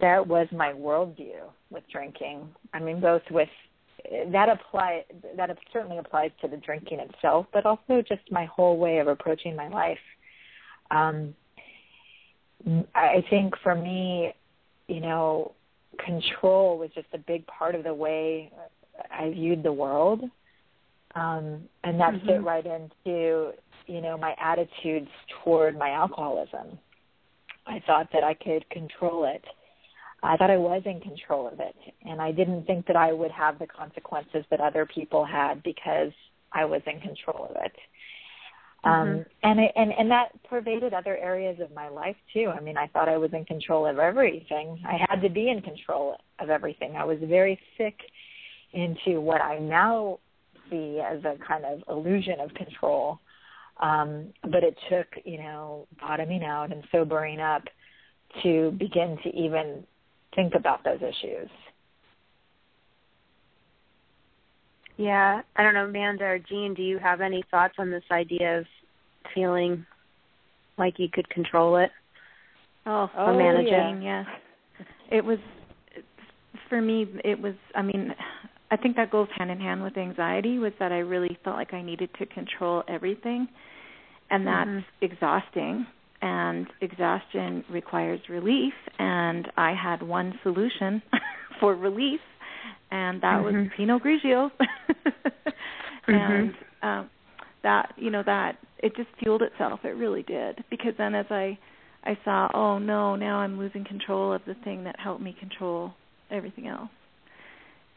[0.00, 2.48] that was my worldview with drinking.
[2.72, 3.48] I mean, both with
[4.32, 5.04] that apply
[5.36, 9.54] that certainly applies to the drinking itself, but also just my whole way of approaching
[9.56, 9.98] my life.
[10.90, 11.34] Um,
[12.94, 14.32] I think for me,
[14.88, 15.52] you know,
[16.04, 18.50] control was just a big part of the way
[19.10, 20.22] I viewed the world.
[21.14, 22.26] Um, and that mm-hmm.
[22.26, 23.52] fit right into
[23.88, 25.08] you know my attitudes
[25.42, 26.78] toward my alcoholism.
[27.66, 29.44] I thought that I could control it.
[30.22, 33.30] I thought I was in control of it, and I didn't think that I would
[33.30, 36.12] have the consequences that other people had because
[36.52, 37.72] I was in control of it.
[38.84, 39.22] Um, mm-hmm.
[39.42, 42.52] and it, and and that pervaded other areas of my life too.
[42.54, 44.80] I mean, I thought I was in control of everything.
[44.86, 46.96] I had to be in control of everything.
[46.96, 47.98] I was very sick
[48.72, 50.20] into what I now
[50.70, 53.18] see as a kind of illusion of control
[53.80, 57.62] um, but it took, you know, bottoming out and sobering up
[58.42, 59.84] to begin to even
[60.34, 61.48] think about those issues.
[64.96, 68.58] Yeah, I don't know, Amanda or Jean, do you have any thoughts on this idea
[68.58, 68.66] of
[69.32, 69.86] feeling
[70.76, 71.90] like you could control it?
[72.84, 73.90] Oh, or manage yeah.
[73.90, 74.02] it?
[74.02, 74.26] Yes.
[75.10, 75.38] It was
[76.68, 77.06] for me.
[77.24, 77.54] It was.
[77.74, 78.14] I mean,
[78.70, 80.58] I think that goes hand in hand with anxiety.
[80.58, 83.48] Was that I really felt like I needed to control everything,
[84.30, 85.04] and that's mm-hmm.
[85.04, 85.86] exhausting
[86.20, 91.00] and exhaustion requires relief and i had one solution
[91.60, 92.18] for relief
[92.90, 93.56] and that mm-hmm.
[93.56, 94.50] was pinot grigio
[96.08, 96.12] mm-hmm.
[96.12, 97.08] and um
[97.62, 101.56] that you know that it just fueled itself it really did because then as i
[102.04, 105.92] I saw, oh no, now I'm losing control of the thing that helped me control
[106.30, 106.90] everything else.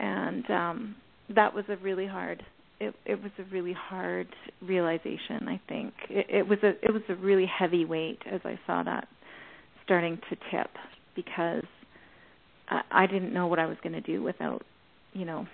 [0.02, 0.96] And um
[1.34, 2.44] that was a really hard
[2.82, 4.28] it it was a really hard
[4.62, 5.94] realization, I think.
[6.10, 9.08] It, it was a it was a really heavy weight as I saw that
[9.86, 10.72] starting to tip
[11.16, 11.64] because
[12.68, 14.64] I, I didn't know what I was going to do without,
[15.14, 15.48] you know,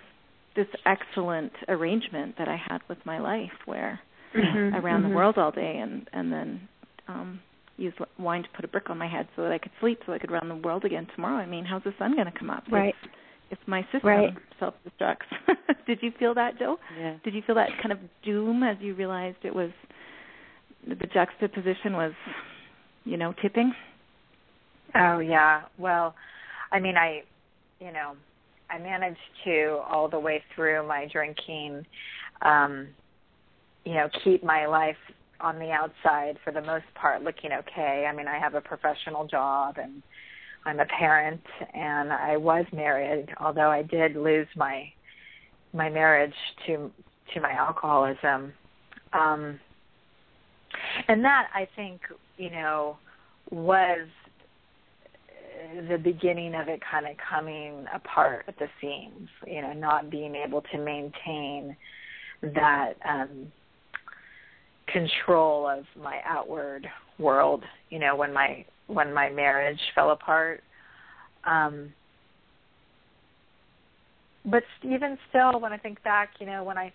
[0.56, 4.00] this excellent arrangement that I had with my life where
[4.34, 5.10] mm-hmm, I ran mm-hmm.
[5.10, 6.68] the world all day and and then
[7.08, 7.40] um
[7.76, 10.12] used wine to put a brick on my head so that I could sleep so
[10.12, 11.36] I could run the world again tomorrow.
[11.36, 12.64] I mean, how's the sun going to come up?
[12.72, 12.94] Right.
[13.02, 13.10] If,
[13.50, 14.34] if my system right.
[14.58, 15.54] self-destructs.
[15.86, 16.78] Did you feel that, Jo?
[16.98, 17.16] Yeah.
[17.24, 19.70] Did you feel that kind of doom as you realized it was
[20.86, 22.12] the juxtaposition was,
[23.04, 23.72] you know, tipping?
[24.94, 25.62] Oh yeah.
[25.78, 26.14] Well,
[26.72, 27.22] I mean, I,
[27.80, 28.14] you know,
[28.70, 31.84] I managed to all the way through my drinking,
[32.42, 32.88] um,
[33.84, 34.96] you know, keep my life
[35.40, 38.06] on the outside for the most part looking okay.
[38.08, 40.02] I mean, I have a professional job and
[40.68, 41.40] I'm a parent
[41.72, 44.84] and I was married, although I did lose my
[45.72, 46.34] my marriage
[46.66, 46.90] to
[47.32, 48.52] to my alcoholism.
[49.14, 49.58] Um
[51.08, 52.02] and that I think,
[52.36, 52.98] you know,
[53.50, 54.06] was
[55.88, 60.34] the beginning of it kind of coming apart at the seams, you know, not being
[60.34, 61.74] able to maintain
[62.42, 63.50] that um
[64.92, 66.86] control of my outward
[67.18, 70.62] world, you know, when my when my marriage fell apart.
[71.44, 71.92] Um
[74.44, 76.92] but even still when I think back, you know, when I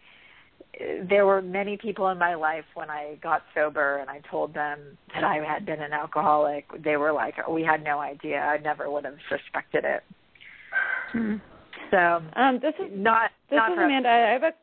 [1.07, 4.79] there were many people in my life when I got sober and I told them
[5.13, 8.39] that I had been an alcoholic, they were like, oh, "We had no idea.
[8.39, 10.03] I never would have suspected it."
[11.11, 11.35] Hmm.
[11.91, 14.09] So, um, this is not this not is Amanda.
[14.09, 14.53] I have a.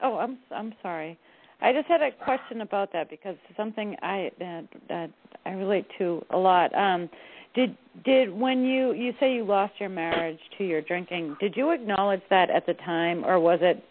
[0.00, 1.18] Oh, I'm I'm sorry.
[1.60, 5.10] I just had a question about that because something I that, that
[5.44, 6.74] I relate to a lot.
[6.74, 7.08] Um,
[7.54, 11.36] did did when you you say you lost your marriage to your drinking?
[11.40, 13.82] Did you acknowledge that at the time, or was it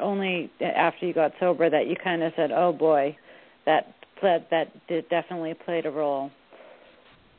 [0.00, 3.16] only after you got sober that you kind of said, "Oh boy,
[3.66, 6.30] that that that did definitely played a role."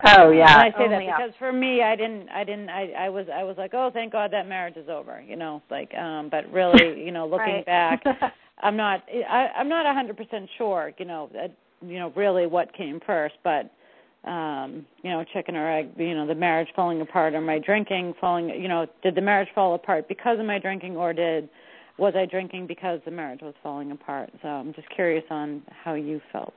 [0.05, 0.53] Oh yeah.
[0.53, 3.27] And I say Only that because for me, I didn't, I didn't, I, I was,
[3.33, 6.51] I was like, oh, thank God that marriage is over, you know, like, um, but
[6.51, 8.03] really, you know, looking back,
[8.63, 12.47] I'm not, I, I'm not a hundred percent sure, you know, that, you know, really
[12.47, 13.71] what came first, but,
[14.30, 18.13] um, you know, chicken or egg, you know, the marriage falling apart or my drinking
[18.21, 21.49] falling, you know, did the marriage fall apart because of my drinking or did,
[21.97, 24.32] was I drinking because the marriage was falling apart?
[24.41, 26.56] So I'm just curious on how you felt.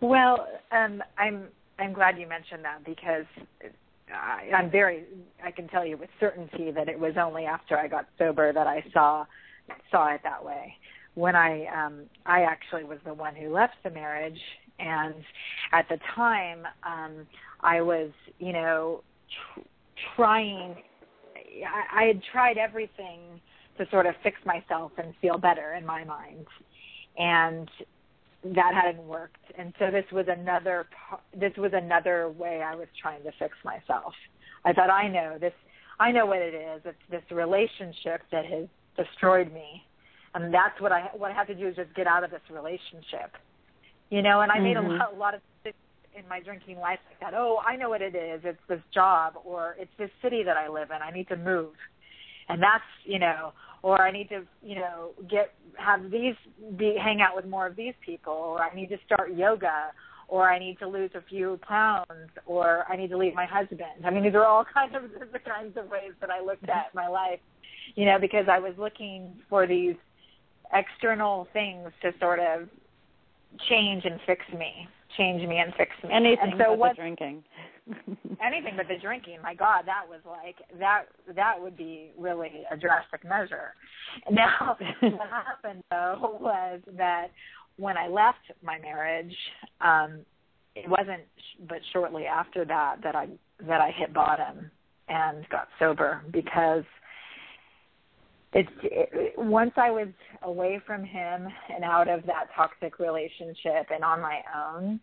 [0.00, 1.44] Well, um, I'm
[1.78, 3.26] I'm glad you mentioned that because
[4.12, 5.04] I, I'm very
[5.44, 8.66] I can tell you with certainty that it was only after I got sober that
[8.66, 9.24] I saw
[9.90, 10.74] saw it that way.
[11.14, 14.40] When I um I actually was the one who left the marriage
[14.78, 15.14] and
[15.72, 17.26] at the time um
[17.60, 19.02] I was, you know,
[19.54, 19.60] tr-
[20.16, 20.76] trying
[21.36, 23.40] I, I had tried everything
[23.78, 26.46] to sort of fix myself and feel better in my mind.
[27.16, 27.68] And
[28.44, 30.86] that hadn't worked and so this was another
[31.38, 34.12] this was another way i was trying to fix myself
[34.64, 35.52] i thought i know this
[35.98, 38.66] i know what it is it's this relationship that has
[38.98, 39.82] destroyed me.
[40.34, 42.42] And that's what i what i have to do is just get out of this
[42.50, 43.32] relationship.
[44.10, 44.92] You know and i made mm-hmm.
[44.92, 47.38] a lot, a lot of in my drinking life like that.
[47.38, 48.42] Oh i know what it is.
[48.44, 51.00] It's this job or it's this city that i live in.
[51.02, 51.74] I need to move.
[52.50, 56.34] And that's you know or I need to, you know, get have these
[56.76, 59.92] be hang out with more of these people, or I need to start yoga,
[60.26, 64.04] or I need to lose a few pounds, or I need to leave my husband.
[64.04, 66.94] I mean, these are all kinds of the kinds of ways that I looked at
[66.94, 67.40] my life,
[67.94, 69.96] you know, because I was looking for these
[70.72, 72.68] external things to sort of
[73.68, 76.10] change and fix me, change me and fix me.
[76.12, 77.44] Anything and so but what, the drinking.
[78.44, 79.38] anything but the drinking.
[79.42, 81.04] My God, that was like that.
[81.34, 83.74] That would be really a drastic measure.
[84.30, 87.28] Now, what happened though was that
[87.76, 89.34] when I left my marriage,
[89.82, 90.20] um,
[90.74, 91.22] it wasn't
[91.68, 93.28] but shortly after that that I
[93.66, 94.70] that I hit bottom
[95.08, 96.84] and got sober because
[98.52, 100.08] it's it, once I was
[100.42, 105.00] away from him and out of that toxic relationship and on my own,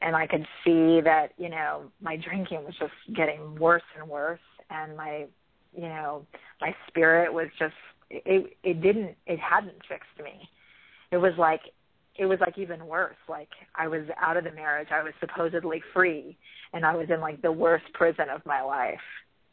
[0.00, 4.38] and I could see that you know my drinking was just getting worse and worse,
[4.70, 5.26] and my
[5.74, 6.26] you know
[6.60, 7.74] my spirit was just
[8.10, 10.48] it it didn't it hadn't fixed me.
[11.10, 11.62] It was like
[12.16, 13.16] it was like even worse.
[13.28, 16.36] Like I was out of the marriage, I was supposedly free,
[16.72, 19.00] and I was in like the worst prison of my life.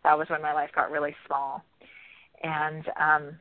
[0.03, 1.63] That was when my life got really small,
[2.43, 3.39] and um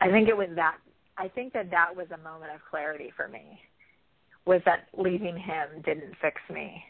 [0.00, 0.76] I think it was that.
[1.16, 3.58] I think that that was a moment of clarity for me
[4.46, 6.82] was that leaving him didn't fix me.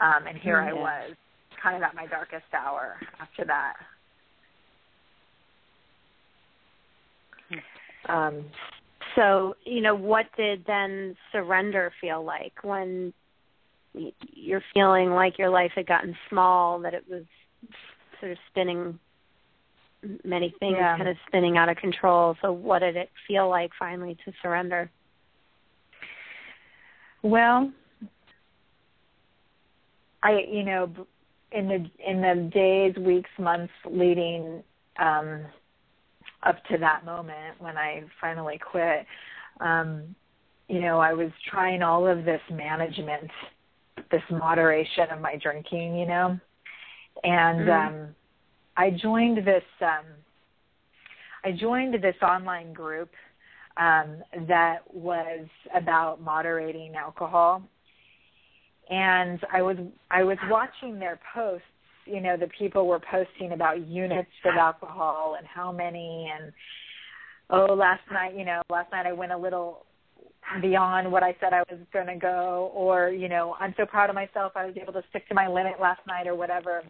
[0.00, 0.60] Um, and here.
[0.60, 1.16] I was,
[1.62, 3.74] kind of at my darkest hour after that.
[8.08, 8.44] Um,
[9.14, 13.12] so, you know, what did then surrender feel like when
[14.32, 17.22] you're feeling like your life had gotten small, that it was
[18.18, 18.98] sort of spinning
[20.24, 20.96] many things yeah.
[20.96, 22.36] kind of spinning out of control.
[22.42, 24.90] So what did it feel like finally to surrender?
[27.22, 27.72] Well,
[30.22, 30.90] I you know
[31.52, 34.62] in the in the days, weeks, months leading
[34.98, 35.42] um
[36.42, 39.06] up to that moment when I finally quit,
[39.60, 40.14] um,
[40.68, 43.30] you know, I was trying all of this management,
[44.10, 46.38] this moderation of my drinking, you know.
[47.22, 47.94] And mm-hmm.
[47.94, 48.14] um
[48.76, 50.04] I joined this um
[51.44, 53.10] I joined this online group
[53.76, 57.62] um that was about moderating alcohol.
[58.90, 59.76] And I was
[60.10, 61.66] I was watching their posts
[62.06, 66.30] you know the people were posting about units of alcohol and how many.
[66.34, 66.52] And
[67.50, 69.84] oh last night you know last night I went a little
[70.60, 74.08] beyond what I said I was going to go or you know I'm so proud
[74.08, 74.52] of myself.
[74.56, 76.82] I was able to stick to my limit last night or whatever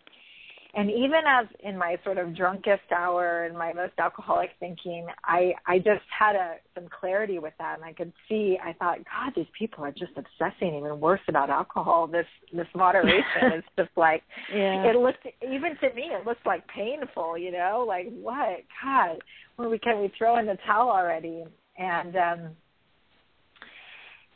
[0.75, 5.53] and even as in my sort of drunkest hour and my most alcoholic thinking i
[5.67, 7.77] i just had a some clarity with that.
[7.77, 11.51] And i could see i thought god these people are just obsessing even worse about
[11.51, 12.07] alcohol.
[12.07, 14.91] This this moderation is just like yeah.
[14.91, 17.85] it looked even to me it looked like painful you know?
[17.87, 18.61] Like what?
[18.83, 19.19] God
[19.57, 21.45] when we can we throw in the towel already?
[21.79, 22.51] And um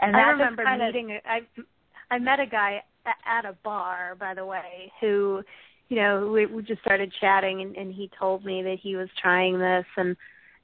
[0.01, 2.83] and I remember kind meeting of, I I met a guy
[3.25, 5.43] at a bar by the way who
[5.89, 9.09] you know, we, we just started chatting and, and he told me that he was
[9.21, 10.17] trying this and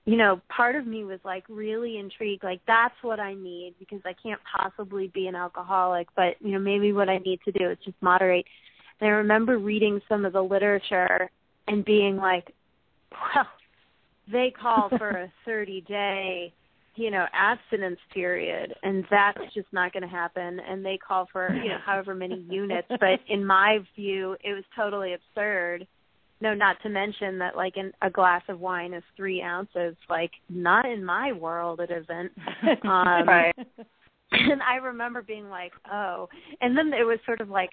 [0.04, 4.00] you know, part of me was like really intrigued, like that's what I need because
[4.04, 7.70] I can't possibly be an alcoholic, but you know, maybe what I need to do
[7.70, 8.46] is just moderate.
[9.00, 11.30] And I remember reading some of the literature
[11.68, 12.52] and being like,
[13.12, 13.46] well,
[14.30, 16.52] they call for a 30 day
[16.94, 20.61] you know abstinence period and that's just not going to happen.
[20.61, 22.88] And they call for you know however many units.
[22.88, 25.87] But in my view it was totally absurd
[26.40, 30.33] no not to mention that like in a glass of wine is three ounces like
[30.48, 32.33] not in my world it isn't.
[32.85, 33.55] Um right.
[34.33, 36.28] and i remember being like oh.
[36.61, 37.70] And then it was sort of like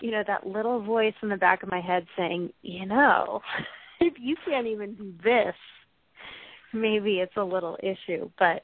[0.00, 3.40] you know that little voice in the back of my head saying you know
[4.00, 5.54] if you can't even do this
[6.72, 8.62] maybe it's a little issue, but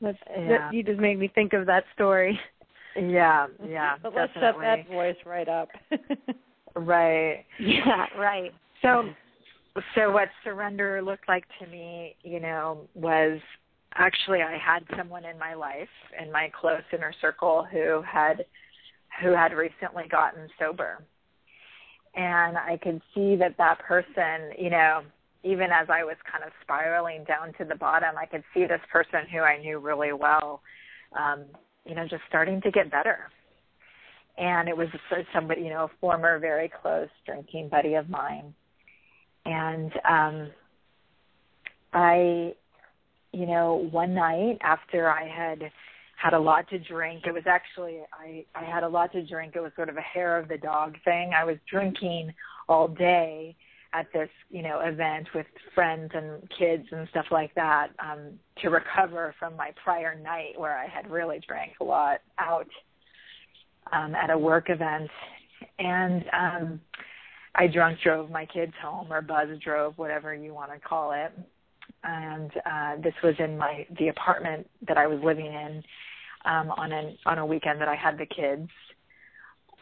[0.00, 0.48] that's, yeah.
[0.48, 2.38] that, you just made me think of that story.
[2.96, 3.96] Yeah, yeah.
[4.02, 5.68] but let's set that voice right up.
[6.74, 7.44] right.
[7.58, 8.52] Yeah, right.
[8.82, 9.10] So
[9.94, 13.38] so what surrender looked like to me, you know, was
[13.94, 15.88] actually I had someone in my life
[16.20, 18.44] in my close inner circle who had
[19.22, 21.02] who had recently gotten sober.
[22.14, 25.02] And I could see that that person, you know,
[25.42, 28.80] even as I was kind of spiraling down to the bottom, I could see this
[28.92, 30.60] person who I knew really well,
[31.18, 31.44] um,
[31.84, 33.30] you know, just starting to get better.
[34.36, 34.88] And it was
[35.34, 38.54] somebody, you know, a former very close drinking buddy of mine.
[39.44, 40.50] And um,
[41.92, 42.54] I,
[43.32, 45.70] you know, one night after I had
[46.16, 49.54] had a lot to drink, it was actually I I had a lot to drink.
[49.56, 51.32] It was sort of a hair of the dog thing.
[51.34, 52.34] I was drinking
[52.68, 53.56] all day
[53.92, 58.70] at this you know event with friends and kids and stuff like that um to
[58.70, 62.68] recover from my prior night where I had really drank a lot out
[63.92, 65.10] um at a work event.
[65.78, 66.80] And um
[67.54, 71.32] I drunk drove my kids home or buzz drove whatever you want to call it.
[72.04, 75.82] And uh this was in my the apartment that I was living in
[76.44, 78.70] um on an on a weekend that I had the kids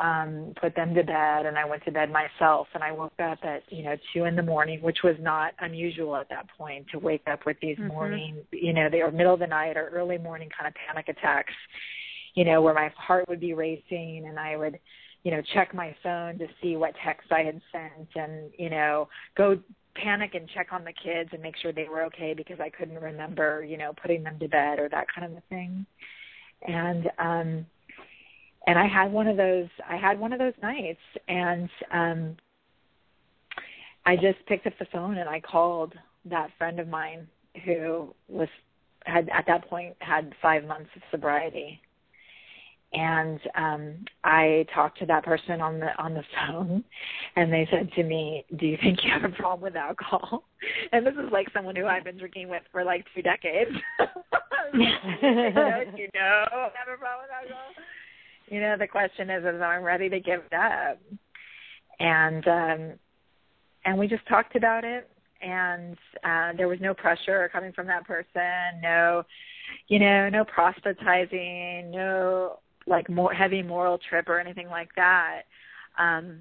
[0.00, 2.68] um, put them to bed, and I went to bed myself.
[2.74, 6.16] And I woke up at you know two in the morning, which was not unusual
[6.16, 7.88] at that point to wake up with these mm-hmm.
[7.88, 11.08] morning, you know, they were middle of the night or early morning kind of panic
[11.08, 11.54] attacks.
[12.34, 14.78] You know, where my heart would be racing, and I would,
[15.24, 19.08] you know, check my phone to see what text I had sent, and you know,
[19.36, 19.58] go
[19.94, 23.00] panic and check on the kids and make sure they were okay because I couldn't
[23.00, 25.86] remember, you know, putting them to bed or that kind of a thing.
[26.66, 27.66] And um
[28.68, 32.36] and I had one of those I had one of those nights and um
[34.04, 35.94] I just picked up the phone and I called
[36.26, 37.26] that friend of mine
[37.64, 38.48] who was
[39.06, 41.80] had at that point had 5 months of sobriety.
[42.92, 46.84] And um I talked to that person on the on the phone
[47.36, 50.44] and they said to me, "Do you think you have a problem with alcohol?"
[50.92, 53.70] And this is like someone who I've been drinking with for like 2 decades.
[54.74, 57.72] you know, I have a problem with alcohol.
[58.50, 60.98] You know, the question is, is I'm ready to give it up,
[62.00, 62.92] and um,
[63.84, 65.08] and we just talked about it,
[65.42, 69.22] and uh, there was no pressure coming from that person, no,
[69.88, 75.42] you know, no proselytizing, no like more heavy moral trip or anything like that.
[75.98, 76.40] Um,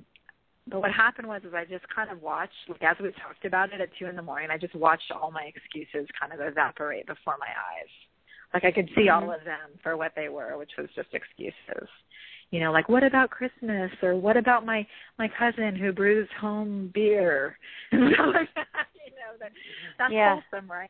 [0.70, 3.74] but what happened was is I just kind of watched like as we talked about
[3.74, 7.08] it at two in the morning, I just watched all my excuses kind of evaporate
[7.08, 7.90] before my eyes.
[8.54, 9.24] Like I could see mm-hmm.
[9.24, 11.88] all of them for what they were, which was just excuses.
[12.52, 14.86] You know, like what about Christmas or what about my
[15.20, 17.58] my cousin who brews home beer
[17.92, 18.88] and stuff like that.
[19.06, 19.52] You know, that
[19.98, 20.40] that's yeah.
[20.52, 20.90] wholesome, right?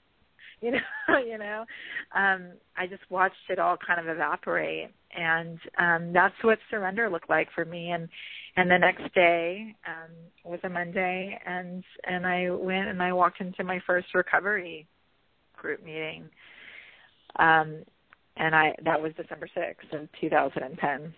[0.61, 1.65] You know, you know.
[2.15, 7.29] Um, I just watched it all kind of evaporate and um that's what surrender looked
[7.29, 8.07] like for me and
[8.55, 10.11] and the next day um
[10.43, 14.87] was a monday and and i went and i walked into my first recovery
[15.55, 16.29] group meeting
[17.37, 17.83] um
[18.37, 21.13] and i that was december sixth of two thousand and ten.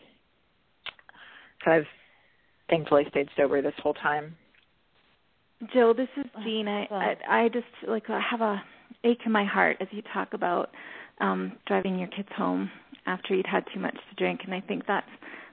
[1.65, 1.86] So i've
[2.70, 4.36] thankfully stayed sober this whole time.
[5.74, 8.61] Jill this is jean i i, I just like i have a
[9.03, 10.70] ache in my heart as you talk about
[11.22, 12.70] um driving your kids home
[13.09, 14.41] after you'd had too much to drink.
[14.45, 15.09] And I think that's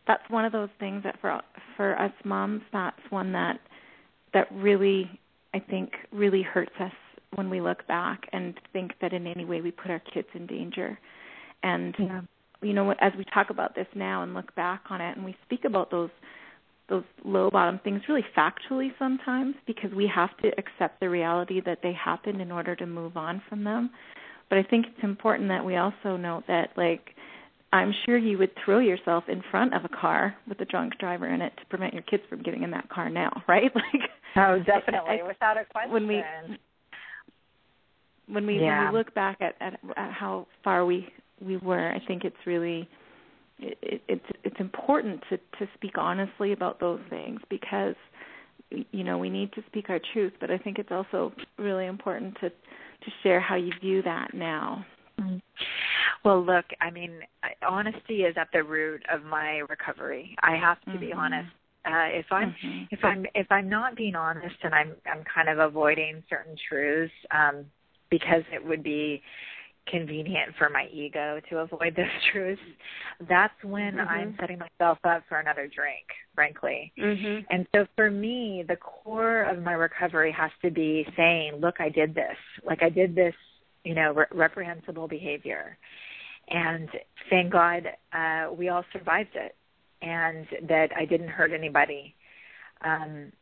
[0.06, 1.40] that's one of those things that for
[1.76, 3.58] for us moms that's one that
[4.34, 5.10] that really
[5.54, 6.92] I think really hurts us
[7.34, 10.46] when we look back and think that in any way we put our kids in
[10.46, 10.98] danger.
[11.62, 12.20] And yeah.
[12.62, 15.36] you know, as we talk about this now and look back on it, and we
[15.44, 16.10] speak about those
[16.88, 21.80] those low bottom things really factually sometimes because we have to accept the reality that
[21.82, 23.90] they happened in order to move on from them.
[24.48, 27.10] But I think it's important that we also note that like
[27.72, 31.26] I'm sure you would throw yourself in front of a car with a drunk driver
[31.28, 33.70] in it to prevent your kids from getting in that car now, right?
[33.74, 35.90] Like Oh, definitely, I, without a question.
[35.92, 36.22] When we
[38.28, 38.84] when we, yeah.
[38.84, 41.08] when we look back at, at at how far we
[41.40, 42.88] we were, I think it's really
[43.58, 47.94] it, it's it's important to to speak honestly about those things because
[48.70, 52.34] you know we need to speak our truth, but I think it's also really important
[52.40, 54.84] to to share how you view that now.
[55.20, 55.38] Mm-hmm.
[56.24, 57.20] Well, look, I mean,
[57.66, 60.36] honesty is at the root of my recovery.
[60.42, 61.00] I have to mm-hmm.
[61.00, 61.48] be honest.
[61.84, 62.82] Uh, if I'm mm-hmm.
[62.90, 67.12] if I'm if I'm not being honest and I'm I'm kind of avoiding certain truths
[67.30, 67.64] um,
[68.10, 69.22] because it would be
[69.88, 72.60] convenient for my ego to avoid those truths,
[73.28, 74.08] that's when mm-hmm.
[74.08, 76.92] I'm setting myself up for another drink, frankly.
[76.98, 77.44] Mm-hmm.
[77.50, 81.88] And so for me, the core of my recovery has to be saying, look, I
[81.88, 82.36] did this.
[82.64, 83.34] Like I did this,
[83.84, 85.78] you know, re- reprehensible behavior
[86.48, 86.88] and
[87.30, 89.54] thank God uh, we all survived it,
[90.02, 92.14] and that I didn't hurt anybody.
[92.82, 93.32] Um,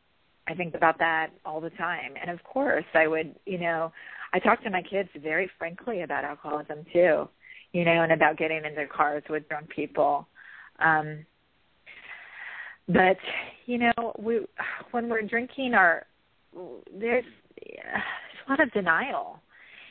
[0.48, 3.92] I think about that all the time, and of course, I would, you know,
[4.35, 7.28] I talk to my kids very frankly about alcoholism too,
[7.72, 10.26] you know, and about getting in into cars with drunk people.
[10.80, 11.24] Um,
[12.89, 13.16] but
[13.66, 14.41] you know, we
[14.91, 16.05] when we're drinking, our
[16.53, 17.24] there's,
[17.64, 18.03] there's
[18.47, 19.39] a lot of denial,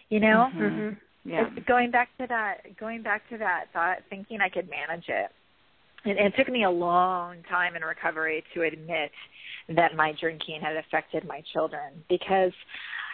[0.10, 0.50] you know.
[0.54, 0.96] Mm-hmm.
[1.26, 1.46] Yeah.
[1.66, 5.32] going back to that going back to that thought thinking i could manage it
[6.04, 9.10] it, it took me a long time in recovery to admit
[9.70, 12.52] that my drinking had affected my children because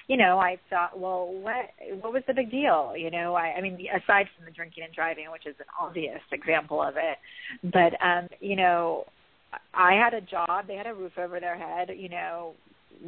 [0.10, 1.70] you know i thought well what
[2.02, 4.94] what was the big deal you know i i mean aside from the drinking and
[4.94, 7.18] driving which is an obvious example of it
[7.72, 9.06] but um you know
[9.74, 12.54] i had a job they had a roof over their head you know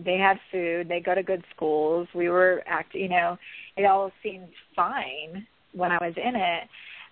[0.05, 2.07] they had food, they go to good schools.
[2.15, 3.37] We were act, you know,
[3.77, 6.63] it all seemed fine when I was in it.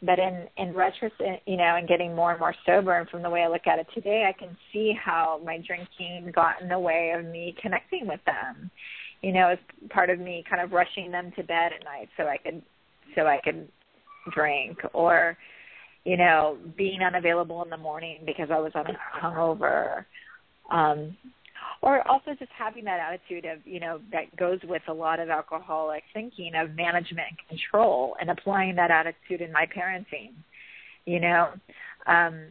[0.02, 3.30] But in in retrospect, you know, and getting more and more sober, and from the
[3.30, 6.80] way I look at it today, I can see how my drinking got in the
[6.80, 8.72] way of me connecting with them.
[9.22, 9.58] You know, as
[9.90, 12.62] part of me kind of rushing them to bed at night so I could
[13.16, 13.68] so I could
[14.34, 15.38] drink, or
[16.06, 18.86] you know, being unavailable in the morning because I was on
[19.22, 20.06] hungover.
[20.72, 21.18] Um,
[21.82, 25.30] or also just having that attitude of you know that goes with a lot of
[25.30, 30.32] alcoholic thinking of management and control and applying that attitude in my parenting
[31.06, 31.50] you know
[32.08, 32.48] um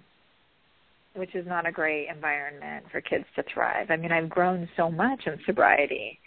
[1.15, 4.91] which is not a great environment for kids to thrive i mean i've grown so
[4.91, 6.19] much in sobriety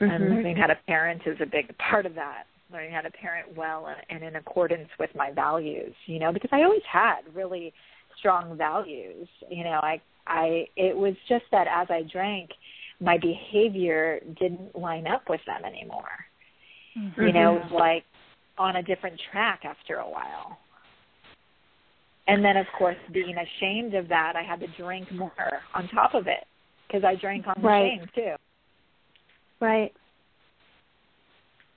[0.00, 0.10] mm-hmm.
[0.10, 3.56] and learning how to parent is a big part of that learning how to parent
[3.56, 7.72] well and in accordance with my values you know because i always had really
[8.18, 12.50] strong values you know i I it was just that as I drank,
[13.00, 16.04] my behavior didn't line up with them anymore.
[16.96, 17.22] Mm-hmm.
[17.22, 18.04] You know, it was like
[18.58, 20.58] on a different track after a while.
[22.26, 25.32] And then, of course, being ashamed of that, I had to drink more
[25.74, 26.44] on top of it
[26.86, 27.98] because I drank on the right.
[27.98, 28.34] shame too.
[29.60, 29.92] Right.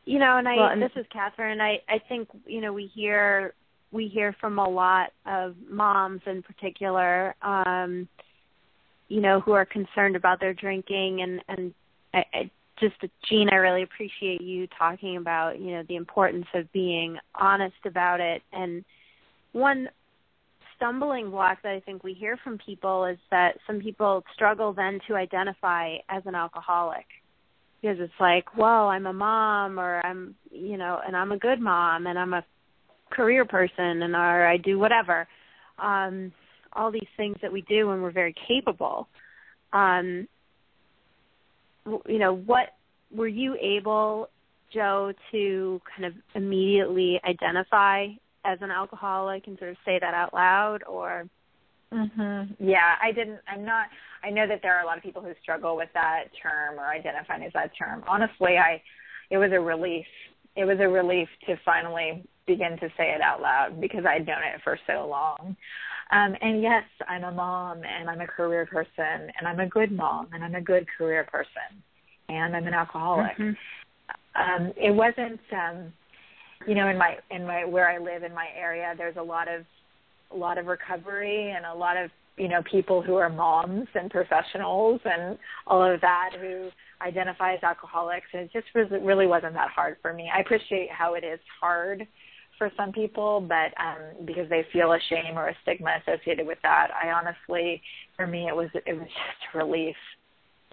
[0.05, 1.61] you know, and I well, and this is Catherine.
[1.61, 3.53] I I think you know we hear
[3.91, 8.07] we hear from a lot of moms in particular, um,
[9.09, 11.73] you know, who are concerned about their drinking and and
[12.13, 12.95] I, I just
[13.29, 18.19] Jean, I really appreciate you talking about you know the importance of being honest about
[18.19, 18.41] it.
[18.51, 18.84] And
[19.51, 19.88] one
[20.75, 24.99] stumbling block that I think we hear from people is that some people struggle then
[25.07, 27.05] to identify as an alcoholic
[27.82, 31.59] because it's like, well, I'm a mom or I'm, you know, and I'm a good
[31.59, 32.45] mom and I'm a
[33.09, 35.27] career person and or I do whatever.
[35.79, 36.32] Um
[36.73, 39.07] all these things that we do when we're very capable.
[39.73, 40.27] Um
[42.07, 42.67] you know, what
[43.13, 44.29] were you able
[44.73, 48.07] Jo to kind of immediately identify
[48.45, 51.27] as an alcoholic and sort of say that out loud or
[51.94, 52.56] Mhm.
[52.60, 53.88] Yeah, I didn't I'm not
[54.24, 56.86] I know that there are a lot of people who struggle with that term or
[56.86, 58.04] identifying as that term.
[58.08, 58.82] Honestly, I
[59.30, 60.06] it was a relief.
[60.56, 64.44] It was a relief to finally begin to say it out loud because I'd known
[64.44, 65.56] it for so long.
[66.12, 69.92] Um, and yes, I'm a mom and I'm a career person and I'm a good
[69.92, 71.82] mom and I'm a good career person
[72.28, 73.38] and I'm an alcoholic.
[73.38, 73.58] Mhm.
[74.36, 75.94] Um, it wasn't um
[76.68, 79.48] you know, in my in my where I live in my area there's a lot
[79.48, 79.66] of
[80.34, 84.09] a lot of recovery and a lot of you know people who are moms and
[84.09, 86.69] professionals and all of that who
[87.01, 90.29] identify as alcoholics and it just was, really wasn't that hard for me.
[90.34, 92.07] I appreciate how it is hard
[92.57, 96.59] for some people, but um because they feel a shame or a stigma associated with
[96.63, 96.89] that.
[96.91, 97.82] I honestly
[98.15, 99.95] for me it was it was just a relief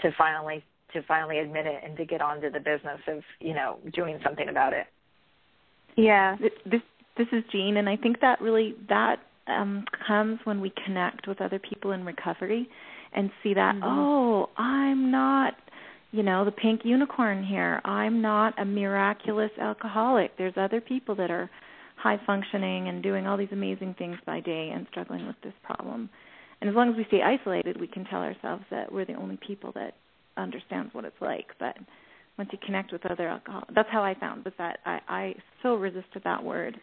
[0.03, 3.55] to finally to finally admit it and to get on to the business of, you
[3.55, 4.87] know, doing something about it.
[5.97, 6.37] Yeah.
[6.65, 6.81] This
[7.17, 9.17] this is Jean, and I think that really that
[9.49, 12.69] um, comes when we connect with other people in recovery
[13.13, 13.81] and see that Mhm.
[13.83, 15.55] oh, I'm not
[16.11, 17.81] you know the pink unicorn here.
[17.85, 20.37] I'm not a miraculous alcoholic.
[20.37, 21.51] There's other people that are
[21.97, 26.09] high functioning and doing all these amazing things by day and struggling with this problem.
[26.61, 29.37] And as long as we stay isolated, we can tell ourselves that we're the only
[29.47, 29.95] people that
[30.37, 31.47] understands what it's like.
[31.59, 31.77] But
[32.39, 35.75] once you connect with other alcohol, that's how I found was that I, I so
[35.75, 36.81] resisted that word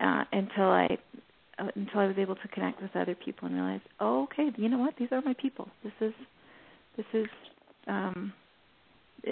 [0.00, 0.96] uh, until I
[1.58, 4.78] until I was able to connect with other people and realize, oh, okay, you know
[4.78, 4.94] what?
[4.98, 5.68] These are my people.
[5.84, 6.12] This is
[6.96, 7.26] this is
[7.86, 8.32] um,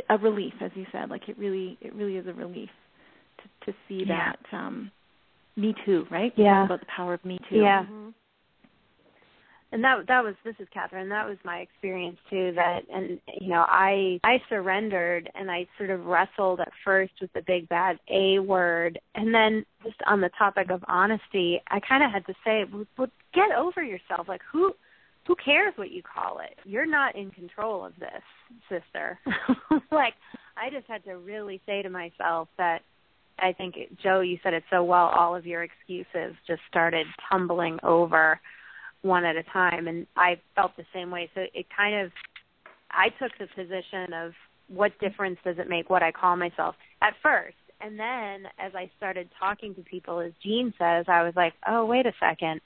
[0.09, 1.11] a relief, as you said.
[1.11, 2.71] Like it really it really is a relief
[3.39, 4.33] to to see Yeah.
[4.53, 4.91] that um,
[5.57, 6.33] Me Too, right?
[6.37, 6.65] Yeah.
[6.65, 7.57] About the power of Me Too.
[7.57, 7.85] Yeah.
[7.85, 8.15] Mhm.
[9.73, 11.09] And that that was this is Catherine.
[11.11, 12.53] That was my experience too.
[12.57, 17.33] That and you know I I surrendered and I sort of wrestled at first with
[17.35, 22.03] the big bad A word, and then just on the topic of honesty, I kind
[22.03, 24.27] of had to say, well, well, get over yourself.
[24.27, 24.73] Like who
[25.29, 26.59] who cares what you call it?
[26.65, 28.23] You're not in control of this,
[28.69, 29.21] sister.
[29.93, 30.15] like
[30.57, 32.81] I just had to really say to myself that
[33.39, 35.13] I think Jo, you said it so well.
[35.17, 38.41] All of your excuses just started tumbling over
[39.03, 41.31] one at a time and I felt the same way.
[41.35, 42.13] So it kind of
[42.91, 44.33] I took the position of
[44.69, 47.57] what difference does it make what I call myself at first.
[47.81, 51.87] And then as I started talking to people as Jean says, I was like, "Oh,
[51.87, 52.61] wait a second.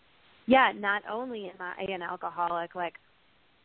[0.46, 2.94] Yeah, not only am I an alcoholic like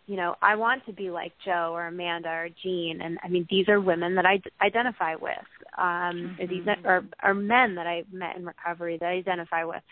[0.09, 3.45] you know, I want to be like Jo or Amanda or Jean, and I mean,
[3.47, 5.37] these are women that I d- identify with.
[5.77, 6.49] Um, Mhm.
[6.49, 9.83] These are, are men that I met in recovery that I identify with.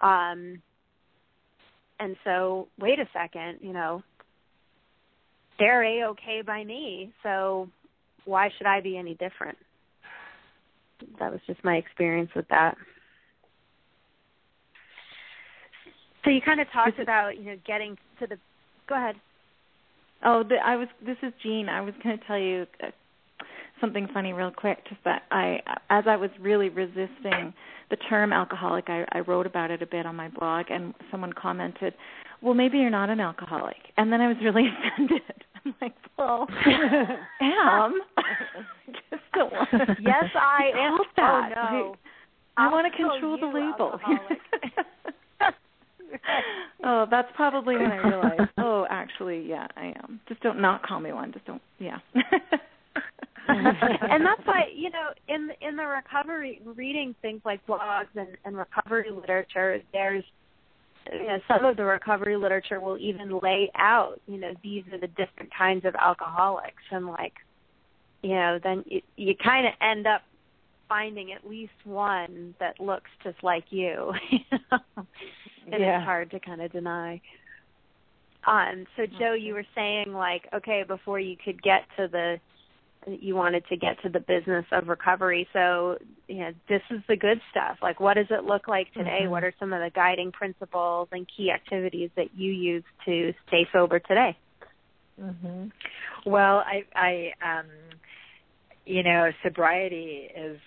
[0.00, 0.62] Um,
[2.00, 4.02] and so wait a second you know
[5.58, 7.68] they're a okay by me so
[8.24, 9.56] why should i be any different
[11.18, 12.76] that was just my experience with that
[16.24, 18.36] so you kind of talked about you know getting to the
[18.88, 19.16] go ahead
[20.24, 20.88] Oh, the, I was.
[21.04, 21.68] This is Jean.
[21.68, 22.88] I was going to tell you uh,
[23.80, 24.78] something funny real quick.
[24.88, 25.60] Just that I,
[25.90, 27.52] as I was really resisting
[27.90, 31.32] the term alcoholic, I, I wrote about it a bit on my blog, and someone
[31.32, 31.94] commented,
[32.42, 35.22] "Well, maybe you're not an alcoholic." And then I was really offended.
[35.64, 36.46] I'm like, "Well,
[37.40, 38.00] am
[39.10, 41.52] just don't want to." yes i am oh, that.
[41.56, 41.96] oh no
[42.56, 44.00] I I'll want to control the label.
[46.84, 48.50] oh, that's probably when I realized.
[48.56, 50.20] Oh, actually, yeah, I am.
[50.28, 51.32] Just don't not call me one.
[51.32, 51.60] Just don't.
[51.78, 51.98] Yeah.
[54.10, 58.56] and that's why you know in in the recovery reading things like blogs and, and
[58.56, 60.24] recovery literature there's
[61.12, 64.98] you know some of the recovery literature will even lay out you know these are
[64.98, 66.82] the different kinds of alcoholics.
[66.90, 67.34] And like
[68.22, 70.22] you know then you, you kind of end up
[70.88, 74.12] finding at least one that looks just like you
[74.72, 75.98] and Yeah.
[75.98, 77.20] it's hard to kind of deny.
[78.46, 82.38] Um so jo you were saying like okay before you could get to the
[83.06, 85.48] you wanted to get to the business of recovery.
[85.52, 87.78] So, you know, this is the good stuff.
[87.80, 89.20] Like, what does it look like today?
[89.22, 89.30] Mm-hmm.
[89.30, 93.66] What are some of the guiding principles and key activities that you use to stay
[93.72, 94.36] sober today?
[95.20, 95.72] Mhm.
[96.24, 97.66] Well, I I um
[98.84, 100.60] you know, sobriety is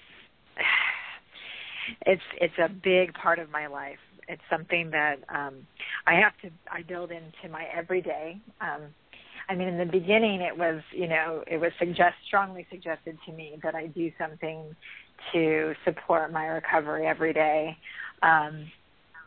[2.06, 4.00] it's it's a big part of my life.
[4.28, 5.68] It's something that um
[6.08, 8.40] I have to I build into my everyday.
[8.62, 8.94] Um
[9.50, 13.34] I mean in the beginning it was, you know, it was suggest strongly suggested to
[13.34, 14.76] me that I do something
[15.34, 17.76] to support my recovery every day.
[18.22, 18.72] Um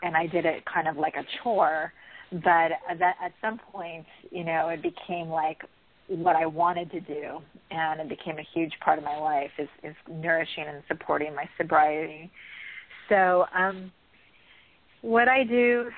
[0.03, 1.93] and I did it kind of like a chore,
[2.33, 5.63] but that at some point, you know, it became like
[6.09, 7.39] what I wanted to do,
[7.71, 11.49] and it became a huge part of my life is, is nourishing and supporting my
[11.57, 12.31] sobriety.
[13.09, 13.93] So, um,
[15.01, 15.91] what I do,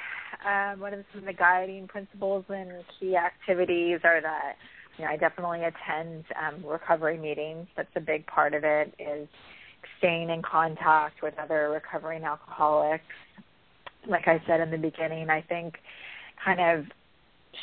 [0.44, 4.54] um, what are some of the guiding principles and key activities are that
[4.98, 7.66] you know I definitely attend um, recovery meetings.
[7.76, 8.94] That's a big part of it.
[8.98, 9.28] Is
[9.98, 13.04] staying in contact with other recovering alcoholics.
[14.08, 15.74] Like I said in the beginning, I think
[16.44, 16.86] kind of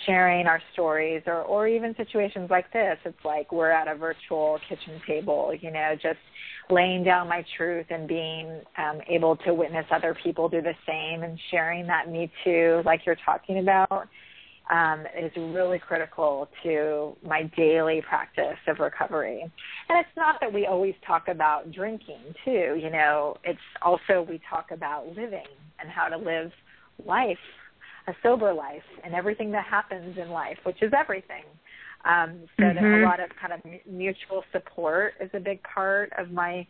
[0.06, 2.98] sharing our stories or or even situations like this.
[3.06, 6.20] It's like we're at a virtual kitchen table you know just
[6.70, 11.24] laying down my truth and being um able to witness other people do the same
[11.24, 14.08] and sharing that me too like you're talking about
[14.72, 19.42] um is really critical to my daily practice of recovery.
[19.90, 24.40] And it's not that we always talk about drinking too you know it's also we
[24.50, 25.48] talk about living
[25.80, 26.52] and how to live
[27.06, 27.38] life
[28.08, 31.44] a sober life and everything that happens in life, which is everything.
[32.06, 32.84] Um, so mm-hmm.
[32.84, 33.60] that a lot of kind of
[33.92, 36.66] mutual support is a big part of my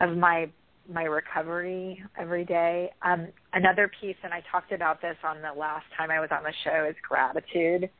[0.00, 0.50] of my
[0.92, 2.90] my recovery every day.
[3.02, 6.42] Um, another piece, and I talked about this on the last time I was on
[6.42, 7.90] the show, is gratitude.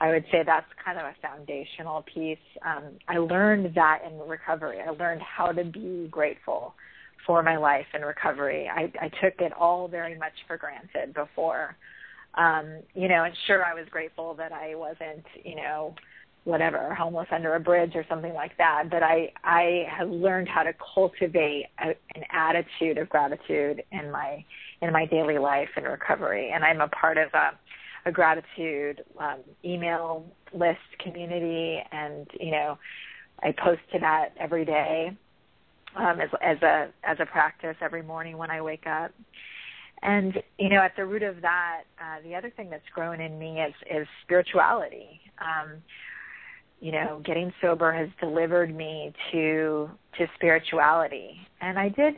[0.00, 2.38] I would say that's kind of a foundational piece.
[2.64, 4.78] Um, I learned that in recovery.
[4.80, 6.74] I learned how to be grateful
[7.26, 8.70] for my life in recovery.
[8.72, 11.76] I, I took it all very much for granted before
[12.38, 15.94] um, you know, and sure, I was grateful that I wasn't, you know,
[16.44, 18.84] whatever, homeless under a bridge or something like that.
[18.90, 24.44] But I, I have learned how to cultivate a, an attitude of gratitude in my,
[24.80, 26.52] in my daily life and recovery.
[26.54, 27.50] And I'm a part of a,
[28.06, 30.24] a gratitude um, email
[30.54, 32.78] list community, and you know,
[33.42, 35.10] I post to that every day
[35.96, 39.12] um, as, as a as a practice every morning when I wake up.
[40.02, 43.38] And you know, at the root of that, uh, the other thing that's grown in
[43.38, 45.20] me is is spirituality.
[45.40, 45.82] Um,
[46.80, 52.14] you know, getting sober has delivered me to to spirituality, and I did.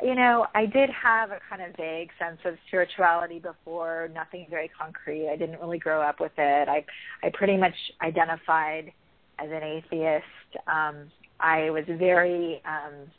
[0.00, 4.70] You know, I did have a kind of vague sense of spirituality before, nothing very
[4.78, 5.28] concrete.
[5.28, 6.68] I didn't really grow up with it.
[6.68, 6.84] I
[7.22, 8.92] I pretty much identified
[9.38, 10.24] as an atheist.
[10.66, 13.10] Um, I was very um,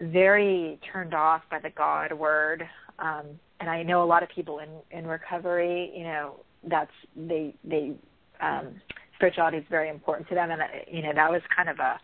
[0.00, 2.66] very turned off by the God word.
[2.98, 3.26] Um,
[3.60, 6.36] and I know a lot of people in, in recovery, you know,
[6.68, 7.92] that's, they, they,
[8.40, 8.80] um,
[9.16, 10.50] spirituality is very important to them.
[10.50, 12.00] And, you know, that was kind of a,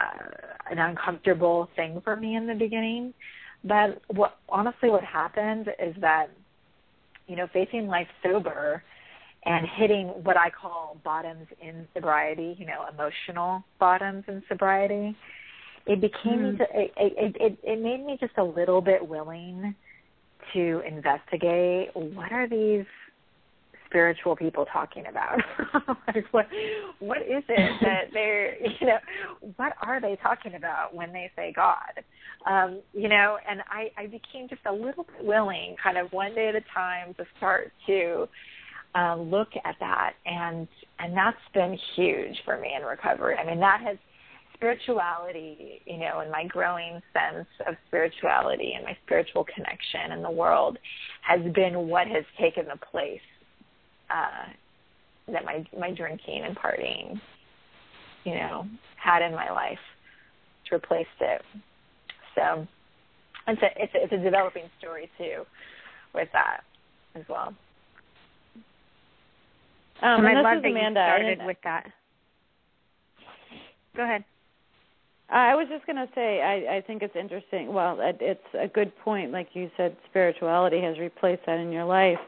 [0.00, 3.14] uh, an uncomfortable thing for me in the beginning.
[3.64, 6.26] But what, honestly, what happened is that,
[7.26, 8.82] you know, facing life sober
[9.44, 15.16] and hitting what I call bottoms in sobriety, you know, emotional bottoms in sobriety,
[15.86, 16.60] it became mm.
[16.60, 19.74] it, it it it made me just a little bit willing
[20.52, 22.86] to investigate what are these
[23.86, 25.38] spiritual people talking about?
[26.06, 26.46] Like what
[27.00, 28.98] what is it that they're you know
[29.56, 32.02] what are they talking about when they say god?
[32.46, 36.34] Um you know and i i became just a little bit willing kind of one
[36.34, 38.28] day at a time to start to
[38.94, 40.12] uh, look at that.
[40.26, 40.68] And
[40.98, 43.36] and that's been huge for me in recovery.
[43.36, 43.96] I mean that has
[44.54, 50.30] spirituality, you know, and my growing sense of spirituality and my spiritual connection in the
[50.30, 50.78] world
[51.22, 53.20] has been what has taken the place
[54.10, 54.50] uh,
[55.32, 57.20] that my my drinking and partying,
[58.24, 59.78] you know, had in my life.
[60.62, 61.42] It's replaced it.
[62.34, 62.66] So
[63.48, 65.42] it's a it's a, it's a developing story too,
[66.14, 66.60] with that
[67.14, 67.54] as well.
[70.02, 71.00] Um, and I love that Amanda.
[71.00, 71.86] you started with that.
[73.96, 74.24] Go ahead.
[75.34, 77.72] I was just going to say, I, I think it's interesting.
[77.72, 79.32] Well, it, it's a good point.
[79.32, 82.18] Like you said, spirituality has replaced that in your life.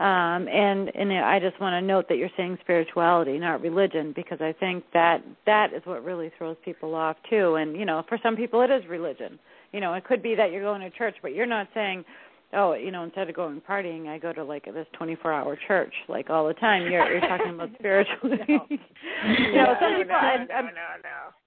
[0.00, 4.38] Um, and and I just want to note that you're saying spirituality, not religion, because
[4.40, 7.54] I think that that is what really throws people off too.
[7.56, 9.38] And you know, for some people, it is religion.
[9.72, 12.04] You know, it could be that you're going to church, but you're not saying
[12.56, 16.30] oh, you know, instead of going partying, I go to like this 24-hour church like
[16.30, 16.82] all the time.
[16.82, 18.44] You're you're talking about spirituality.
[18.48, 18.66] no.
[18.70, 20.08] you know, some people.
[20.08, 20.70] no, I, no, no,
[21.02, 21.43] no.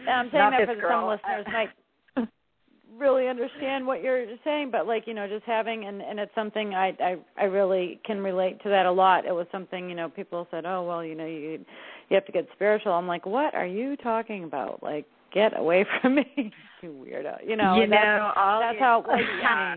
[0.00, 0.90] And I'm saying Not that for girl.
[0.90, 2.28] some listeners might
[2.98, 6.74] really understand what you're saying, but like you know, just having and and it's something
[6.74, 9.24] I I I really can relate to that a lot.
[9.26, 11.64] It was something you know people said, oh well, you know you
[12.08, 12.92] you have to get spiritual.
[12.92, 14.82] I'm like, what are you talking about?
[14.82, 17.46] Like, get away from me, you weirdo.
[17.46, 19.76] You know, you that's, know, all that's it- how it was yeah.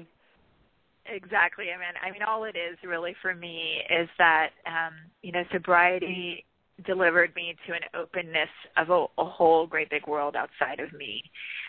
[1.08, 1.66] Exactly.
[1.76, 4.94] I mean, I mean, all it is really for me is that um,
[5.24, 6.46] you know, sobriety
[6.86, 11.24] delivered me to an openness of a, a whole great big world outside of me.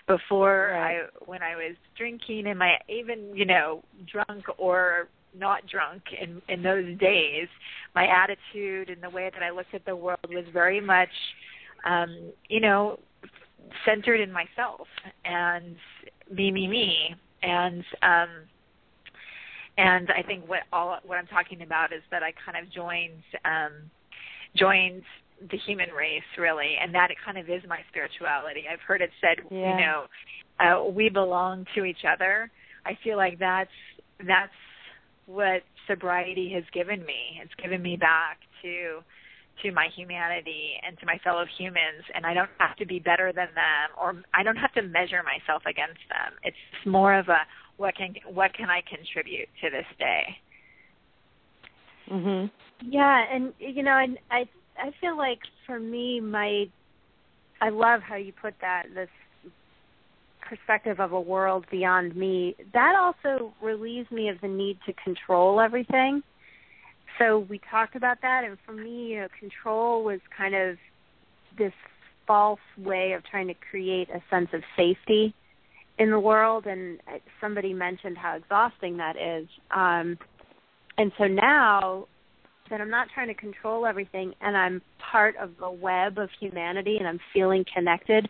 [0.06, 1.02] Before Right.
[1.02, 5.08] I, when I was drinking and my even you know drunk or
[5.38, 7.48] not drunk in in those days,
[7.94, 11.08] my attitude and the way that I looked at the world was very much,
[11.84, 12.98] um, you know,
[13.84, 14.86] centered in myself
[15.24, 15.76] and
[16.30, 18.28] me, me, me, and um,
[19.78, 23.22] and I think what all what I'm talking about is that I kind of joined
[23.44, 23.90] um,
[24.56, 25.02] joined
[25.50, 28.64] the human race really, and that it kind of is my spirituality.
[28.70, 29.70] I've heard it said, Yeah.
[29.70, 30.04] you know,
[30.60, 32.50] uh, we belong to each other.
[32.86, 33.70] I feel like that's
[34.26, 34.52] that's
[35.26, 37.40] what sobriety has given me.
[37.42, 39.02] It's given me back to
[39.62, 43.32] to my humanity and to my fellow humans and I don't have to be better
[43.34, 46.32] than them or I don't have to measure myself against them.
[46.42, 47.40] It's more of a
[47.76, 50.38] what can what can I contribute to this day?
[52.10, 52.50] Mhm.
[52.84, 56.66] Yeah, and you know, and I I feel like for me, my
[57.60, 59.08] I love how you put that this
[60.40, 62.56] perspective of a world beyond me.
[62.72, 66.22] That also relieves me of the need to control everything.
[67.18, 70.76] So we talked about that, and for me, you know, control was kind of
[71.56, 71.72] this
[72.26, 75.34] false way of trying to create a sense of safety
[75.98, 76.66] in the world.
[76.66, 76.98] And
[77.40, 79.46] somebody mentioned how exhausting that is.
[79.70, 80.18] Um,
[80.98, 82.06] and so now
[82.72, 84.80] that I'm not trying to control everything and I'm
[85.12, 88.26] part of the web of humanity and I'm feeling connected,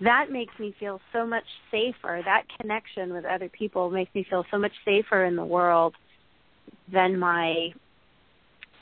[0.00, 2.20] that makes me feel so much safer.
[2.24, 5.94] That connection with other people makes me feel so much safer in the world
[6.92, 7.68] than my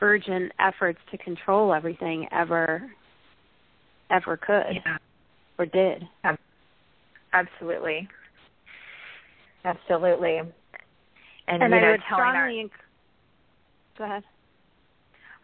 [0.01, 2.91] urgent efforts to control everything ever
[4.11, 4.97] ever could Yeah.
[5.59, 6.07] or did.
[7.33, 8.09] Absolutely.
[9.65, 10.39] Absolutely.
[10.39, 10.53] And,
[11.63, 14.25] And, you I would telling our strongly enc- go ahead.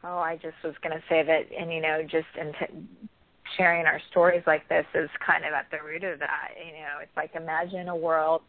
[0.03, 3.09] Oh, I just was going to say that, and you know, just in t-
[3.57, 6.49] sharing our stories like this is kind of at the root of that.
[6.59, 8.43] You know, it's like imagine a world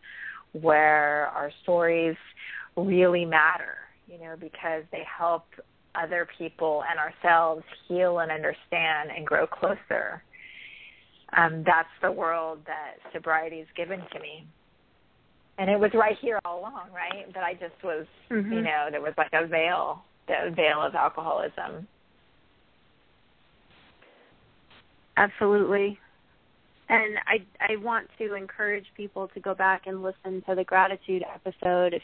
[0.54, 2.16] where our stories
[2.76, 3.76] really matter.
[4.08, 5.46] You know, because they help
[5.96, 10.24] other people and ourselves heal and understand and grow closer.
[11.38, 14.46] Um, that's the world that sobriety has given to me.
[15.58, 17.26] And it was right here all along, right?
[17.34, 18.52] But I just was, Mhm.
[18.52, 20.04] you know, there was like a veil
[20.46, 21.88] the veil of alcoholism.
[25.18, 26.00] Absolutely.
[26.90, 31.24] And I I want to encourage people to go back and listen to the gratitude
[31.34, 32.02] episode if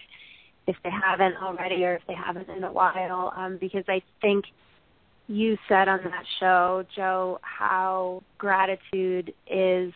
[0.67, 4.45] if they haven't already or if they haven't in a while, um, because I think
[5.27, 9.93] you said on that show, Jo, how gratitude is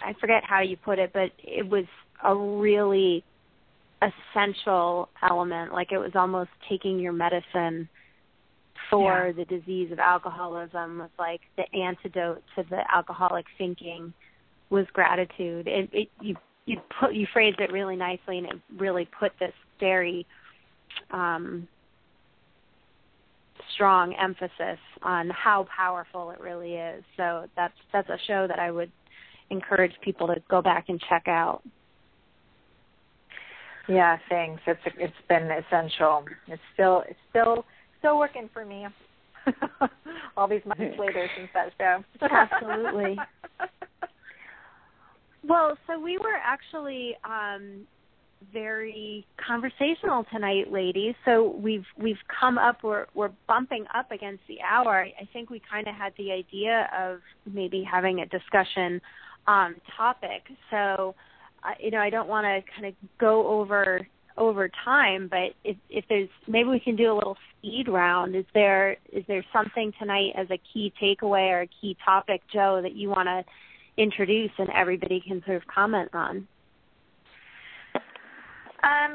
[0.00, 1.84] I forget how you put it, but it was
[2.22, 3.24] a really
[4.02, 5.72] essential element.
[5.72, 7.88] Like it was almost taking your medicine
[8.90, 14.12] for the disease of alcoholism was like the antidote to the alcoholic thinking
[14.70, 15.66] was gratitude.
[15.66, 16.36] It, it you
[16.66, 20.26] you put you phrased it really nicely and it really put this very
[21.10, 21.66] um
[23.74, 27.04] strong emphasis on how powerful it really is.
[27.16, 28.90] So that's that's a show that I would
[29.50, 31.62] encourage people to go back and check out.
[33.88, 34.62] Yeah, thanks.
[34.66, 36.24] It's it's been essential.
[36.46, 37.64] It's still it's still
[37.98, 38.86] still working for me.
[40.36, 42.04] All these months later since that show.
[42.30, 43.16] Absolutely.
[45.48, 47.86] Well, so we were actually um
[48.52, 51.14] very conversational tonight, ladies.
[51.24, 55.06] So we've we've come up we're we're bumping up against the hour.
[55.20, 57.20] I think we kind of had the idea of
[57.50, 59.00] maybe having a discussion
[59.46, 60.42] um topic.
[60.70, 61.14] So
[61.64, 64.06] uh, you know, I don't want to kind of go over
[64.36, 68.34] over time, but if if there's maybe we can do a little speed round.
[68.34, 72.80] Is there is there something tonight as a key takeaway or a key topic, Jo,
[72.82, 73.44] that you want to
[74.00, 76.46] introduce and everybody can sort of comment on?
[78.84, 79.14] Um,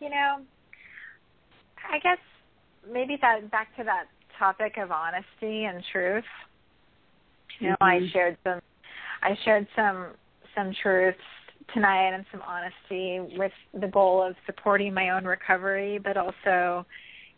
[0.00, 0.40] you know,
[1.90, 2.18] I guess
[2.90, 4.04] maybe that back to that
[4.38, 6.24] topic of honesty and truth.
[7.60, 8.12] You know, I Mhm.
[8.12, 8.60] shared some
[9.22, 10.16] I shared some
[10.54, 11.18] some truths
[11.72, 16.86] tonight and some honesty with the goal of supporting my own recovery, but also,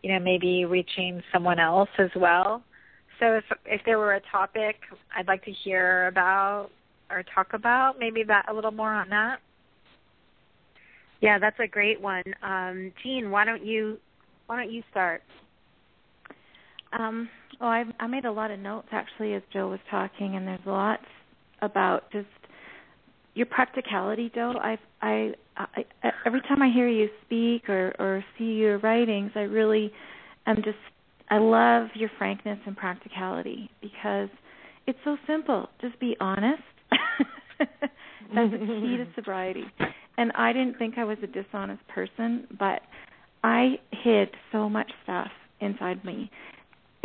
[0.03, 2.63] you know, maybe reaching someone else as well.
[3.21, 4.77] So if if there were a topic
[5.17, 6.69] I'd like to hear about
[7.11, 9.39] or talk about, maybe that a little more on that.
[11.21, 12.25] Yeah, that's a great one.
[12.43, 13.99] Um, Jean, why don't you
[14.47, 15.23] why don't you start?
[16.93, 17.29] Um,
[17.61, 20.61] oh, I, I made a lot of notes actually as Jo was talking, and there's
[20.67, 21.05] lots
[21.63, 22.27] about just
[23.37, 24.55] your practicality, Jo.
[24.61, 25.85] I, I, I,
[26.25, 29.93] every time I hear you speak or or see your writings, I really
[30.47, 30.79] am just
[31.29, 34.31] I love your frankness and practicality because
[34.87, 35.69] it's so simple.
[35.83, 36.63] Just be honest.
[37.59, 39.65] That's the key to sobriety.
[40.17, 42.81] And I didn't think I was a dishonest person, but
[43.45, 45.29] I hid so much stuff
[45.61, 46.31] inside me.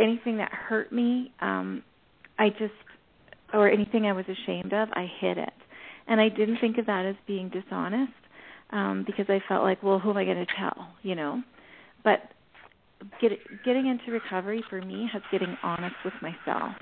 [0.00, 1.82] Anything that hurt me, um,
[2.38, 2.72] I just
[3.52, 5.52] or anything I was ashamed of, I hid it.
[6.06, 8.12] And I didn't think of that as being dishonest
[8.70, 11.42] um, because I felt like, well, who am I going to tell, you know?
[12.04, 12.20] But
[13.20, 13.32] get,
[13.64, 16.72] getting into recovery for me has getting honest with myself.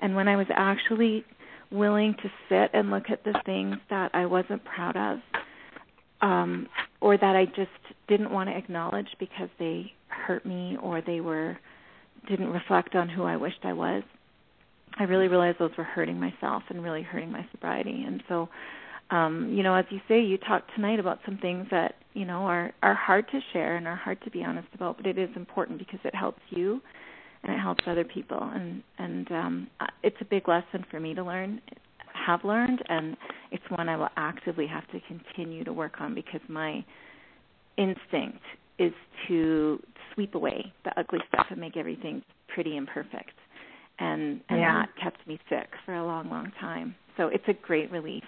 [0.00, 1.24] And when I was actually
[1.70, 5.18] willing to sit and look at the things that I wasn't proud of,
[6.20, 6.68] um,
[7.00, 7.70] or that I just
[8.08, 11.58] didn't want to acknowledge because they hurt me or they were
[12.28, 14.02] didn't reflect on who I wished I was,
[14.98, 18.04] I really realized those were hurting myself and really hurting my sobriety.
[18.06, 18.48] And so,
[19.10, 22.40] um, you know, as you say, you talked tonight about some things that you know
[22.42, 25.28] are are hard to share and are hard to be honest about, but it is
[25.36, 26.80] important because it helps you
[27.42, 28.38] and it helps other people.
[28.40, 29.66] And and um,
[30.02, 31.60] it's a big lesson for me to learn,
[32.14, 33.16] have learned, and
[33.52, 36.84] it's one I will actively have to continue to work on because my
[37.76, 38.42] instinct
[38.78, 38.92] is
[39.28, 39.80] to
[40.14, 43.32] sweep away the ugly stuff and make everything pretty and perfect
[43.98, 44.82] and and yeah.
[44.82, 46.94] that kept me sick for a long long time.
[47.16, 48.24] So it's a great relief.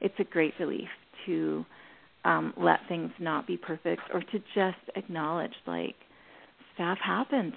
[0.00, 0.88] It's a great relief
[1.26, 1.64] to
[2.24, 5.96] um let things not be perfect or to just acknowledge like
[6.74, 7.54] stuff happens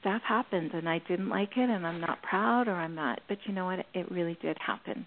[0.00, 3.38] stuff happens and I didn't like it and I'm not proud or I'm not but
[3.44, 3.84] you know what?
[3.94, 5.06] It really did happen.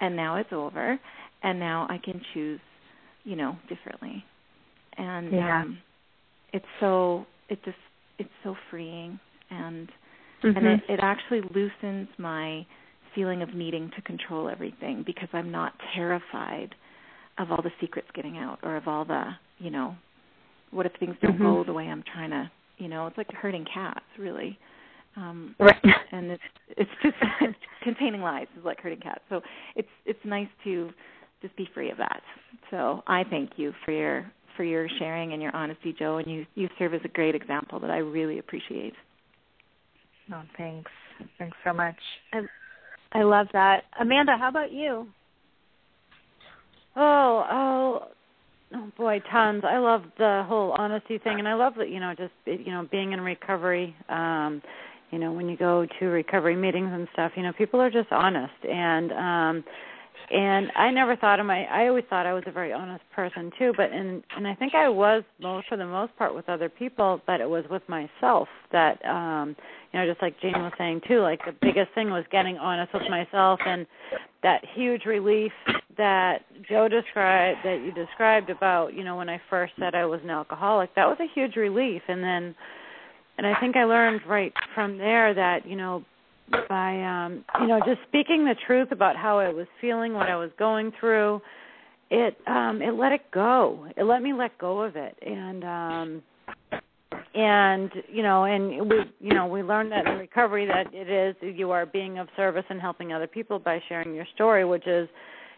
[0.00, 0.98] And now it's over
[1.42, 2.60] and now I can choose
[3.24, 4.24] you know differently.
[4.98, 5.62] And yeah.
[5.62, 5.78] um
[6.52, 7.76] it's so it just
[8.18, 9.18] it's so freeing
[9.50, 9.88] and
[10.42, 10.56] mm-hmm.
[10.56, 12.66] and it, it actually loosens my
[13.14, 16.74] feeling of needing to control everything because I'm not terrified
[17.38, 19.24] of all the secrets getting out or of all the
[19.58, 19.94] you know
[20.70, 21.42] what if things don't mm-hmm.
[21.42, 24.58] go the way I'm trying to you know it's like herding cats really.
[25.16, 25.76] Um right.
[26.12, 26.42] and it's
[26.76, 27.16] it's just
[27.82, 29.20] containing lies is like herding cats.
[29.28, 29.40] So
[29.76, 30.90] it's it's nice to
[31.42, 32.22] just be free of that.
[32.70, 36.46] So I thank you for your for your sharing and your honesty Jo and you
[36.54, 38.94] you serve as a great example that I really appreciate
[40.32, 40.90] Oh, thanks.
[41.38, 41.96] Thanks so much.
[42.32, 42.40] I,
[43.12, 43.82] I love that.
[44.00, 45.06] Amanda, how about you?
[46.96, 48.08] Oh, oh,
[48.74, 49.62] oh boy, tons.
[49.66, 52.86] I love the whole honesty thing, and I love that you know just you know
[52.90, 53.94] being in recovery.
[54.08, 54.62] Um,
[55.10, 58.10] you know, when you go to recovery meetings and stuff, you know, people are just
[58.10, 59.64] honest, and um,
[60.32, 63.50] and I never thought of my I always thought I was a very honest person
[63.58, 66.68] too, but and and I think I was most for the most part with other
[66.68, 69.54] people, but it was with myself that um
[69.92, 72.94] you know, just like Jane was saying too, like the biggest thing was getting honest
[72.94, 73.86] with myself and
[74.42, 75.52] that huge relief
[75.98, 80.20] that Jo described that you described about, you know, when I first said I was
[80.24, 82.00] an alcoholic, that was a huge relief.
[82.08, 82.54] And then
[83.36, 86.04] and I think I learned right from there that, you know,
[86.68, 90.36] by um you know just speaking the truth about how I was feeling, what I
[90.36, 91.40] was going through,
[92.10, 93.86] it um it let it go.
[93.96, 96.22] It let me let go of it, and um
[97.34, 101.56] and you know and we you know we learned that in recovery that it is
[101.56, 105.08] you are being of service and helping other people by sharing your story, which is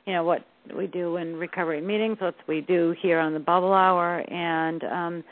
[0.07, 0.45] you know what
[0.77, 5.25] we do in recovery meetings, what we do here on the Bubble Hour, and um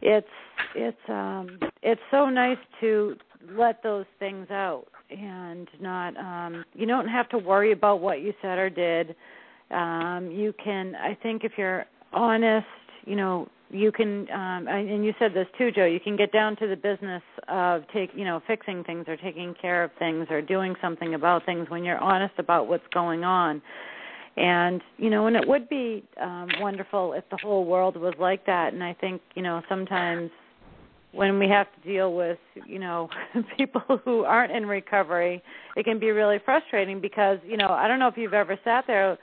[0.00, 0.26] it's
[0.74, 3.16] it's um it's so nice to
[3.50, 8.32] let those things out and not um you don't have to worry about what you
[8.40, 9.14] said or did.
[9.70, 12.66] Um you can i think if you're honest
[13.04, 16.56] you know you can um and you said this too jo you can get down
[16.56, 20.42] to the business of take you know fixing things or taking care of things or
[20.42, 23.62] doing something about things when you're honest about what's going on.
[24.36, 28.44] And you know and it would be um wonderful if the whole world was like
[28.46, 28.72] that.
[28.72, 30.30] And i think you know sometimes
[31.12, 33.08] when we have to deal with you know
[33.56, 35.42] people who aren't in recovery
[35.76, 38.84] it can be really frustrating because you know i don't know if you've ever sat
[38.86, 39.18] there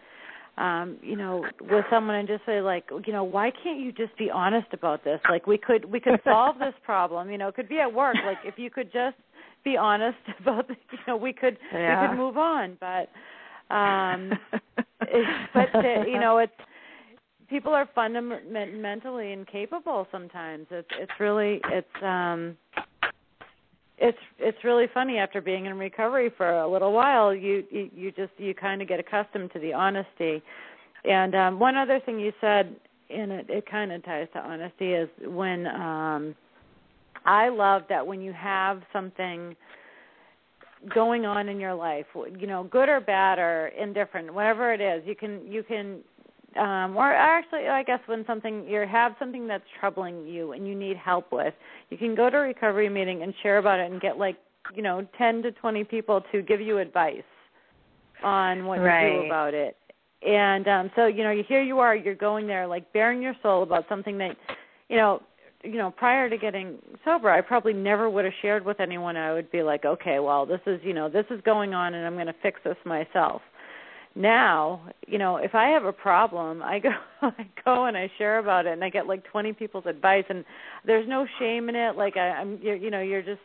[0.58, 4.16] um you know with someone and just say like you know why can't you just
[4.18, 5.20] be honest about this?
[5.30, 7.32] Like we could we could solve this problem.
[7.32, 8.18] You know it could be at work.
[8.26, 9.16] Like if you could just
[9.64, 12.02] be honest about the, you know we could yeah.
[12.02, 12.78] we could move on.
[12.80, 13.10] But
[13.70, 14.34] Um,
[15.02, 16.52] it's, but the, you know, it's
[17.50, 20.68] people are fundamentally incapable sometimes.
[20.72, 22.58] It's it's really it's um
[24.00, 28.12] it's it's really funny after being in recovery for a little while you you, you
[28.12, 30.42] just you kind of get accustomed to the honesty
[31.06, 32.76] and um one other thing you said
[33.10, 36.34] and it it kind of ties to honesty is when um
[37.26, 39.56] i love that when you have something
[40.94, 42.06] going on in your life
[42.38, 46.00] you know good or bad or indifferent whatever it is you can you can
[46.58, 50.74] um or actually i guess when something you have something that's troubling you and you
[50.74, 51.54] need help with
[51.90, 54.38] you can go to a recovery meeting and share about it and get like
[54.76, 57.22] you know 10 to 20 people to give you advice
[58.24, 59.10] on what right.
[59.10, 59.78] to do about it.
[60.26, 63.64] And um so you know here you are you're going there like baring your soul
[63.64, 64.36] about something that
[64.90, 65.22] you know
[65.64, 69.16] you know prior to getting sober i probably never would have shared with anyone.
[69.16, 72.06] I would be like okay well this is you know this is going on and
[72.06, 73.42] i'm going to fix this myself
[74.16, 76.90] now you know if i have a problem i go
[77.22, 80.44] i go and i share about it and i get like 20 people's advice and
[80.86, 81.96] there's no shame in it.
[81.96, 83.42] Like i i'm you're, you know you're just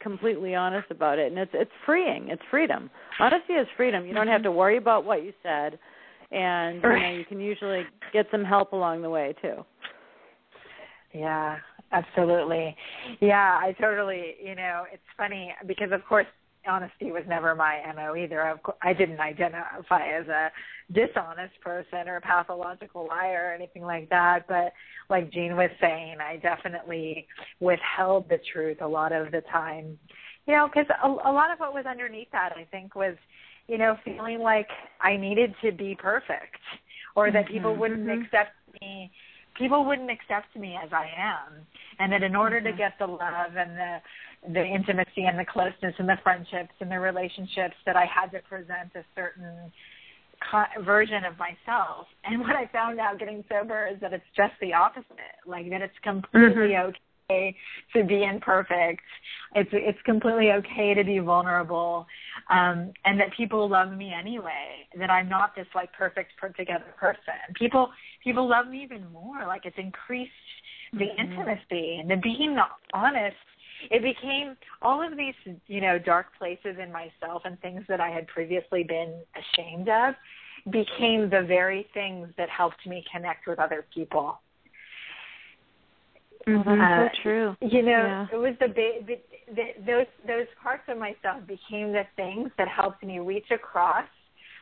[0.00, 2.28] completely honest about it and it's it's freeing.
[2.28, 2.90] It's freedom.
[3.18, 4.06] Honesty is freedom.
[4.06, 4.52] You don't have mm-hmm.
[4.52, 5.78] to worry about what you said
[6.30, 7.82] and you know you can usually
[8.12, 9.64] get some help along the way too.
[11.12, 11.58] Yeah
[11.92, 12.76] absolutely.
[13.20, 16.26] Yeah i totally you know it's funny because of course
[16.66, 18.40] honesty was never my mo either.
[18.48, 20.50] Of course, I didn't identify as a
[20.92, 24.46] dishonest person or a pathological liar or anything like that.
[24.48, 24.72] But
[25.08, 27.26] like Jean was saying, I definitely
[27.60, 29.98] withheld the truth a lot of the time.
[30.46, 33.16] You know, because a, a lot of what was underneath that, I think, was
[33.66, 34.68] you know feeling like
[35.00, 36.58] I needed to be perfect
[37.16, 37.80] or that people mm-hmm.
[37.80, 38.22] wouldn't mm-hmm.
[38.22, 39.10] accept me
[39.56, 41.66] people wouldn't accept me as I am,
[41.98, 42.72] and that in order mm-hmm.
[42.72, 43.98] to get the love and the
[44.52, 48.40] the intimacy and the closeness and the friendships and the relationships that I had to
[48.40, 49.72] present a certain
[50.84, 52.06] version of myself.
[52.24, 55.40] And what I found out getting sober is that it's just the opposite.
[55.46, 56.88] Like that it's completely mm-hmm.
[56.88, 56.98] okay
[57.28, 59.02] to be imperfect.
[59.54, 62.06] It's it's completely okay to be vulnerable,
[62.50, 64.86] um, and that people love me anyway.
[64.98, 67.34] That I'm not this like perfect put together person.
[67.54, 67.90] People
[68.22, 69.46] people love me even more.
[69.46, 70.32] Like it's increased
[70.92, 71.32] the mm-hmm.
[71.32, 72.56] intimacy and the being
[72.92, 73.36] honest
[73.90, 75.34] it became all of these
[75.66, 80.14] you know dark places in myself and things that i had previously been ashamed of
[80.70, 84.38] became the very things that helped me connect with other people
[86.46, 86.80] mm-hmm.
[86.80, 88.26] uh, so true you know yeah.
[88.32, 89.18] it was the, ba- the,
[89.54, 94.06] the those those parts of myself became the things that helped me reach across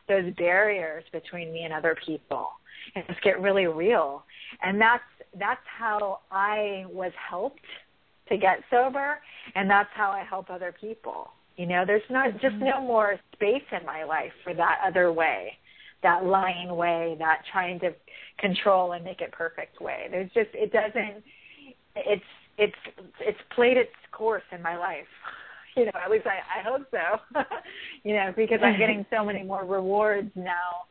[0.07, 2.49] those barriers between me and other people
[2.95, 4.23] and just get really real
[4.61, 5.03] and that's
[5.39, 7.59] that's how i was helped
[8.29, 9.19] to get sober
[9.55, 11.29] and that's how I help other people.
[11.57, 12.39] You know, there's not mm-hmm.
[12.39, 15.53] just no more space in my life for that other way,
[16.01, 17.91] that lying way, that trying to
[18.39, 20.07] control and make it perfect way.
[20.09, 21.23] There's just it doesn't
[21.95, 22.23] it's
[22.57, 22.75] it's
[23.19, 25.05] it's played its course in my life.
[25.75, 27.39] You know, at least I, I hope so.
[28.03, 30.85] you know, because I'm getting so many more rewards now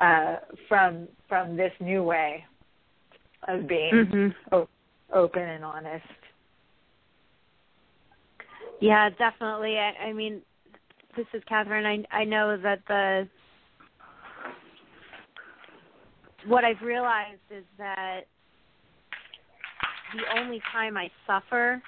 [0.00, 2.44] uh from from this new way
[3.46, 4.28] of being mm-hmm.
[4.52, 4.68] o-
[5.14, 6.04] open and honest.
[8.80, 9.76] Yeah, definitely.
[9.78, 10.42] I, I mean,
[11.16, 11.86] this is Catherine.
[11.86, 13.28] I I know that the
[16.46, 18.22] what I've realized is that
[20.16, 21.82] the only time I suffer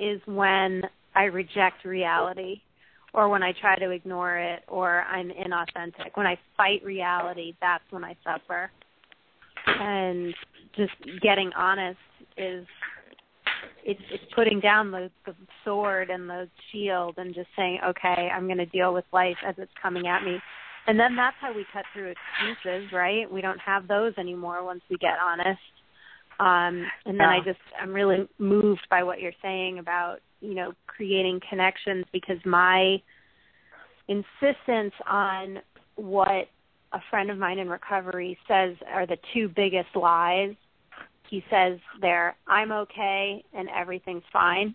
[0.00, 0.82] is when
[1.14, 2.60] I reject reality
[3.14, 6.12] or when I try to ignore it or I'm inauthentic.
[6.14, 8.70] When I fight reality, that's when I suffer.
[9.66, 10.34] And
[10.74, 11.98] just getting honest
[12.36, 12.66] is
[13.84, 18.46] it's it's putting down the the sword and the shield and just saying, okay, I'm
[18.46, 20.38] going to deal with life as it's coming at me.
[20.86, 23.30] And then that's how we cut through excuses, right?
[23.30, 25.60] We don't have those anymore once we get honest.
[26.42, 27.30] Um, and then yeah.
[27.30, 32.38] I just I'm really moved by what you're saying about you know creating connections because
[32.44, 33.00] my
[34.08, 35.58] insistence on
[35.96, 36.48] what
[36.92, 40.54] a friend of mine in recovery says are the two biggest lies
[41.32, 44.74] he says there, I'm okay and everything's fine.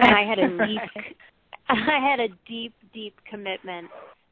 [0.00, 0.80] And I had a deep
[1.68, 3.86] I had a deep, deep commitment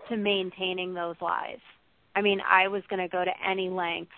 [0.09, 1.61] to maintaining those lies.
[2.16, 4.11] I mean, I was going to go to any lengths.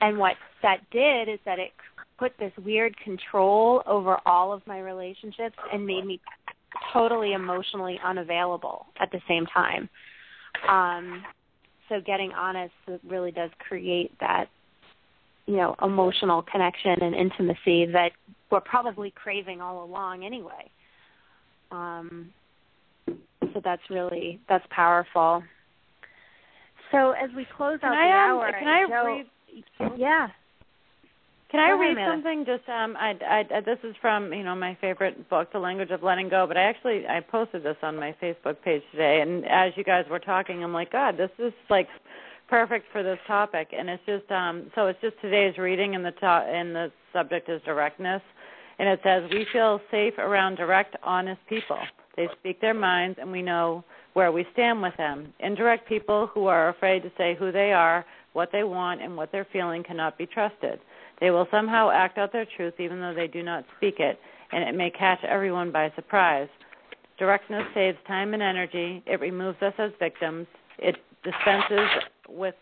[0.00, 1.70] And what that did is that it
[2.18, 6.20] put this weird control over all of my relationships and made me
[6.92, 9.88] totally emotionally unavailable at the same time.
[10.68, 11.22] Um,
[11.88, 12.72] so getting honest
[13.06, 14.46] really does create that
[15.46, 18.12] you know emotional connection and intimacy that
[18.50, 20.70] we're probably craving all along anyway
[21.70, 22.30] um
[23.52, 25.42] so that's really that's powerful
[26.94, 29.98] So as we close can out I, the um, hour, can I Jo, read?
[29.98, 30.28] Yeah.
[31.54, 32.44] Can I read something?
[32.44, 36.02] Just um, I, I, this is from you know my favorite book, The Language of
[36.02, 36.46] Letting Go.
[36.48, 40.04] But I actually I posted this on my Facebook page today, and as you guys
[40.10, 41.86] were talking, I'm like, God, this is like
[42.48, 43.68] perfect for this topic.
[43.72, 47.48] And it's just um, so it's just today's reading, and the to- and the subject
[47.48, 48.22] is directness,
[48.80, 51.78] and it says we feel safe around direct, honest people.
[52.16, 53.84] They speak their minds, and we know
[54.14, 55.32] where we stand with them.
[55.38, 59.30] Indirect people who are afraid to say who they are, what they want, and what
[59.30, 60.80] they're feeling cannot be trusted.
[61.20, 64.18] They will somehow act out their truth even though they do not speak it,
[64.52, 66.48] and it may catch everyone by surprise.
[67.18, 69.02] Directness saves time and energy.
[69.06, 70.46] It removes us as victims.
[70.78, 71.88] It dispenses
[72.28, 72.54] with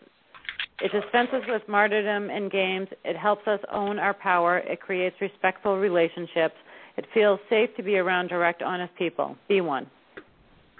[0.81, 2.87] it dispenses with martyrdom and games.
[3.05, 4.57] It helps us own our power.
[4.57, 6.55] It creates respectful relationships.
[6.97, 9.37] It feels safe to be around direct, honest people.
[9.47, 9.87] Be one.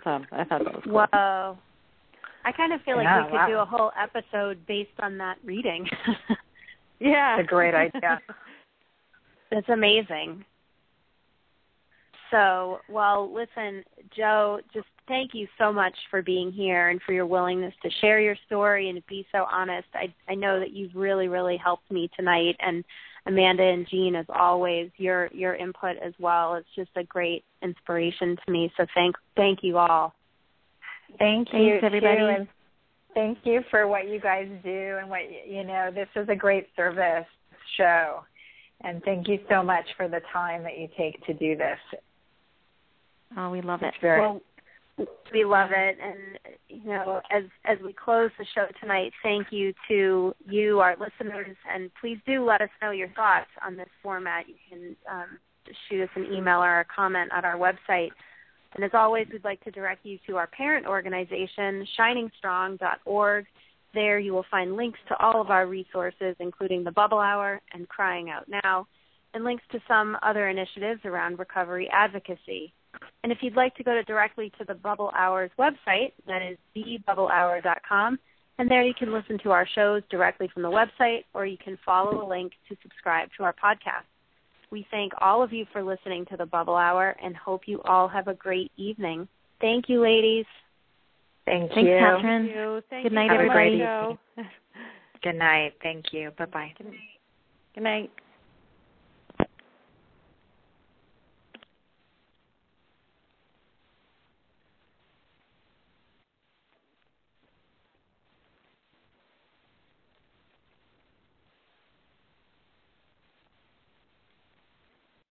[0.04, 1.06] So I thought that was cool.
[1.12, 1.58] Whoa.
[2.46, 3.48] I kind of feel like Yeah, we could wow.
[3.48, 5.88] do a whole episode based on that reading.
[7.04, 8.22] Yeah, It's a great idea.
[9.51, 10.45] That's amazing.
[12.32, 13.84] So, well, listen,
[14.16, 18.22] Jo, just thank you so much for being here and for your willingness to share
[18.22, 19.88] your story and to be so honest.
[19.93, 22.84] I I know that you've really really helped me tonight and
[23.28, 26.56] Amanda and Jean as always, your your input as well.
[26.56, 28.72] is just a great inspiration to me.
[28.78, 30.16] So thank thank you all.
[31.20, 32.18] Thank Thanks, you, everybody.
[32.18, 32.47] too, and
[33.14, 35.89] thank you for what you guys do and what you know.
[35.93, 37.26] This is a great service
[37.78, 38.24] show,
[38.82, 41.80] and thank you so much for the time that you take to do this.
[43.38, 43.93] Oh, we love it.
[44.01, 44.41] Very Well,
[45.34, 49.74] we love it, and you know, as as we close the show tonight, thank you
[49.88, 54.47] to you, our listeners, and please do let us know your thoughts on this format.
[54.47, 55.39] You can um,
[55.89, 58.11] shoot us an email or a comment on our website.
[58.76, 63.46] And as always, we'd like to direct you to our parent organization, shiningstrong.org.
[63.94, 67.88] There you will find links to all of our resources, including the Bubble Hour and
[67.88, 68.88] Crying Out Now,
[69.34, 72.74] and links to some other initiatives around recovery advocacy.
[73.24, 76.58] And if you'd like to go to directly to the Bubble Hours website, that is
[76.76, 78.20] thebubblehour.com,
[78.60, 81.78] and there you can listen to our shows directly from the website, or you can
[81.86, 84.12] follow a link to subscribe to our podcast.
[84.74, 88.08] We thank all of you for listening to the Bubble Hour and hope you all
[88.08, 89.28] have a great evening.
[89.62, 90.48] Thank you, ladies.
[91.46, 92.00] Thank Thanks, you.
[92.00, 92.48] Catherine.
[92.48, 92.82] Thank you.
[92.90, 94.48] Thank Good night, for everybody.
[95.22, 95.74] Good night.
[95.84, 96.32] Thank you.
[96.40, 96.74] Bye bye.
[96.76, 97.00] Good night.
[97.76, 98.12] Good night.